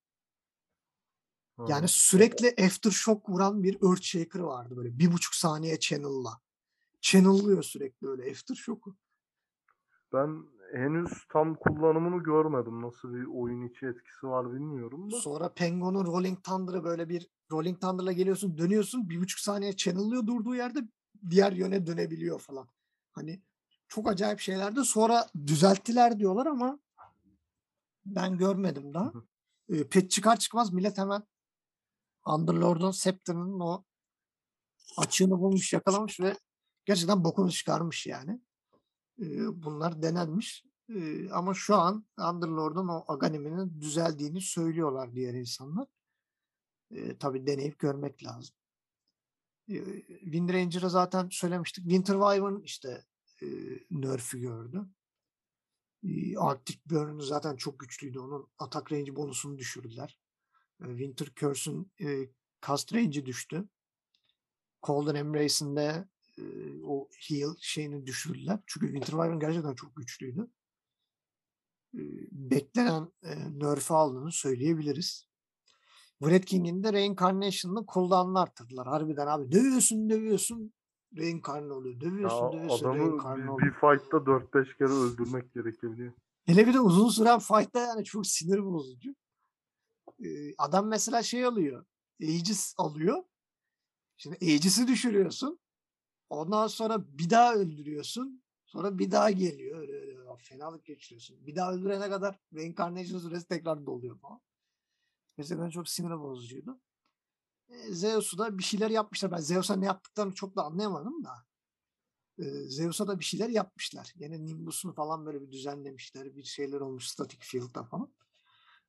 [1.67, 6.41] Yani sürekli aftershock vuran bir Earthshaker vardı böyle bir buçuk saniye channel'la.
[7.01, 8.95] Channel'lıyor sürekli öyle aftershock'u.
[10.13, 10.43] Ben
[10.73, 12.81] henüz tam kullanımını görmedim.
[12.81, 15.15] Nasıl bir oyun içi etkisi var bilmiyorum da.
[15.15, 20.55] Sonra Penguin'un Rolling Thunder'ı böyle bir Rolling Thunder'la geliyorsun dönüyorsun bir buçuk saniye channel'lıyor durduğu
[20.55, 20.79] yerde
[21.29, 22.67] diğer yöne dönebiliyor falan.
[23.11, 23.41] Hani
[23.87, 24.85] çok acayip şeylerdi.
[24.85, 26.79] Sonra düzelttiler diyorlar ama
[28.05, 29.11] ben görmedim daha.
[29.69, 31.23] E, pet çıkar çıkmaz millet hemen
[32.25, 33.83] Underlord'un Scepter'ın o
[34.97, 36.37] açığını bulmuş, yakalamış ve
[36.85, 38.41] gerçekten bokunu çıkarmış yani.
[39.53, 40.65] Bunlar denenmiş.
[41.31, 45.87] Ama şu an Underlord'un o Aganime'nin düzeldiğini söylüyorlar diğer insanlar.
[47.19, 48.55] Tabii deneyip görmek lazım.
[50.07, 51.83] Wind Ranger'a zaten söylemiştik.
[51.83, 53.05] Winter Wyvern işte
[53.91, 54.85] nerf'ü gördü.
[56.37, 58.19] Arctic Burn'un zaten çok güçlüydü.
[58.19, 60.19] Onun atak range bonusunu düşürdüler.
[60.77, 62.29] Winter Curse'ün e,
[62.67, 63.69] cast range'i düştü.
[64.81, 65.75] Golden Embrace'in
[66.83, 68.59] o heal şeyini düşürdüler.
[68.67, 70.47] Çünkü Winter Wyvern gerçekten çok güçlüydü.
[71.93, 75.27] E, beklenen e, nerf'ü aldığını söyleyebiliriz.
[76.23, 78.87] Red King'in de Reincarnation'ını cooldown'ını arttırdılar.
[78.87, 80.73] Harbiden abi dövüyorsun dövüyorsun
[81.17, 82.01] reinkarne oluyor.
[82.01, 83.67] Dövüyorsun ya dövüyorsun adamı reinkarne bir, oluyor.
[83.67, 86.13] bir fight'ta 4-5 kere öldürmek gerekebiliyor.
[86.45, 89.15] Hele bir de uzun süren fight'ta yani çok sinir bozucu.
[90.23, 91.85] Ee, adam mesela şey alıyor.
[92.21, 93.23] Aegis alıyor.
[94.17, 95.59] Şimdi Aegis'i düşürüyorsun.
[96.31, 98.43] Ondan sonra bir daha öldürüyorsun.
[98.65, 99.79] Sonra bir daha geliyor.
[99.79, 101.47] Öyle öyle fenalık geçiriyorsun.
[101.47, 104.41] Bir daha öldürene kadar reincarnation süresi tekrar doluyor falan.
[105.37, 106.79] Gerçekten çok sinir bozucuydu.
[107.69, 109.31] E, Zeus'u da bir şeyler yapmışlar.
[109.31, 111.45] Ben Zeus'a ne yaptıklarını çok da anlayamadım da.
[112.39, 114.13] E, Zeus'a da bir şeyler yapmışlar.
[114.15, 116.35] Yine Nimbus'unu falan böyle bir düzenlemişler.
[116.35, 118.13] Bir şeyler olmuş static field'da falan.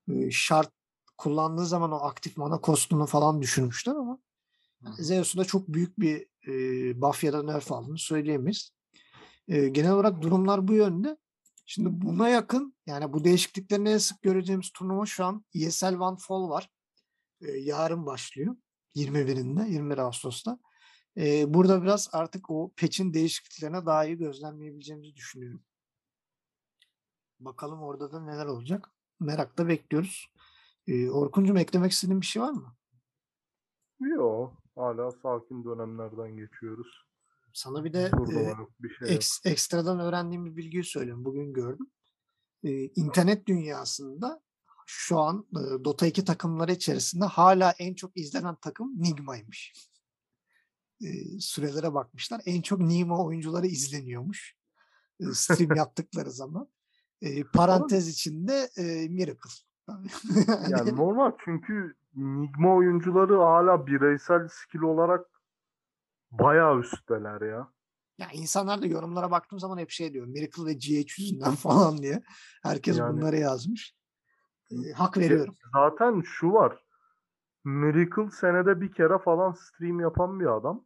[0.08, 0.72] E, şart
[1.18, 4.18] kullandığı zaman o aktif mana kostunu falan düşürmüşler ama
[4.84, 6.52] yani Zeus'u da çok büyük bir e,
[7.02, 8.70] buff ya da nerf aldığını söyleyemeyiz.
[9.48, 11.16] E, genel olarak durumlar bu yönde.
[11.66, 16.48] Şimdi buna yakın yani bu değişikliklerin en sık göreceğimiz turnuva şu an ESL One Fall
[16.48, 16.70] var.
[17.40, 18.56] E, yarın başlıyor.
[18.96, 20.58] 21'inde 21 Ağustos'ta.
[21.16, 25.62] E, burada biraz artık o patch'in değişikliklerine daha iyi gözlemleyebileceğimizi düşünüyorum.
[27.40, 28.92] Bakalım orada da neler olacak.
[29.20, 30.26] Merakla bekliyoruz.
[30.86, 32.76] E, Orkuncuğum eklemek istediğin bir şey var mı?
[34.00, 34.61] Yok.
[34.76, 37.06] Hala sakin dönemlerden geçiyoruz.
[37.52, 38.02] Sana bir de
[38.32, 41.24] e, bir şey ek, ekstradan öğrendiğim bir bilgiyi söyleyeyim.
[41.24, 41.86] Bugün gördüm.
[42.64, 44.42] E, internet dünyasında
[44.86, 49.72] şu an e, Dota 2 takımları içerisinde hala en çok izlenen takım Nigma'ymış.
[51.00, 51.08] E,
[51.40, 52.40] sürelere bakmışlar.
[52.46, 54.56] En çok Nigma oyuncuları izleniyormuş.
[55.20, 56.68] E, stream yaptıkları zaman.
[57.22, 59.50] E, parantez içinde e, Miracle.
[60.68, 65.26] yani normal çünkü Nigma oyuncuları hala bireysel skill olarak
[66.30, 67.72] bayağı üstteler ya.
[68.18, 70.26] Ya insanlar da yorumlara baktığım zaman hep şey diyor.
[70.26, 72.22] Miracle ve GH yüzünden falan diye.
[72.62, 73.94] Herkes yani, bunları yazmış.
[74.70, 75.54] E, hak veriyorum.
[75.74, 76.84] Zaten şu var.
[77.64, 80.84] Miracle senede bir kere falan stream yapan bir adam.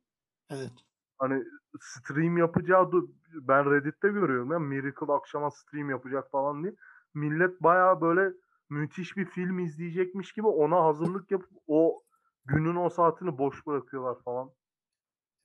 [0.51, 0.73] Evet.
[1.19, 1.45] Hani
[1.81, 2.91] stream yapacağı
[3.33, 6.75] ben Reddit'te görüyorum ya Miracle akşama stream yapacak falan diye.
[7.15, 8.33] Millet bayağı böyle
[8.69, 12.03] müthiş bir film izleyecekmiş gibi ona hazırlık yapıp o
[12.45, 14.51] günün o saatini boş bırakıyorlar falan.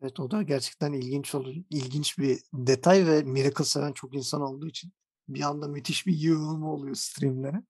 [0.01, 1.53] Evet o da gerçekten ilginç olur.
[1.69, 4.91] İlginç bir detay ve Miracle seven çok insan olduğu için
[5.27, 7.63] bir anda müthiş bir yığılma oluyor streamlere.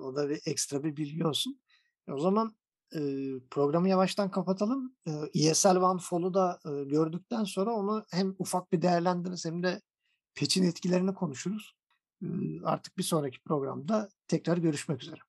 [0.00, 1.60] O da bir ekstra bir bilgi olsun.
[2.08, 2.56] E o zaman
[2.94, 3.00] e,
[3.50, 4.94] programı yavaştan kapatalım.
[5.06, 9.80] E, ESL One Fall'u da e, gördükten sonra onu hem ufak bir değerlendiririz hem de
[10.34, 11.79] peçin etkilerini konuşuruz.
[12.64, 15.20] Artık bir sonraki programda tekrar görüşmek üzere.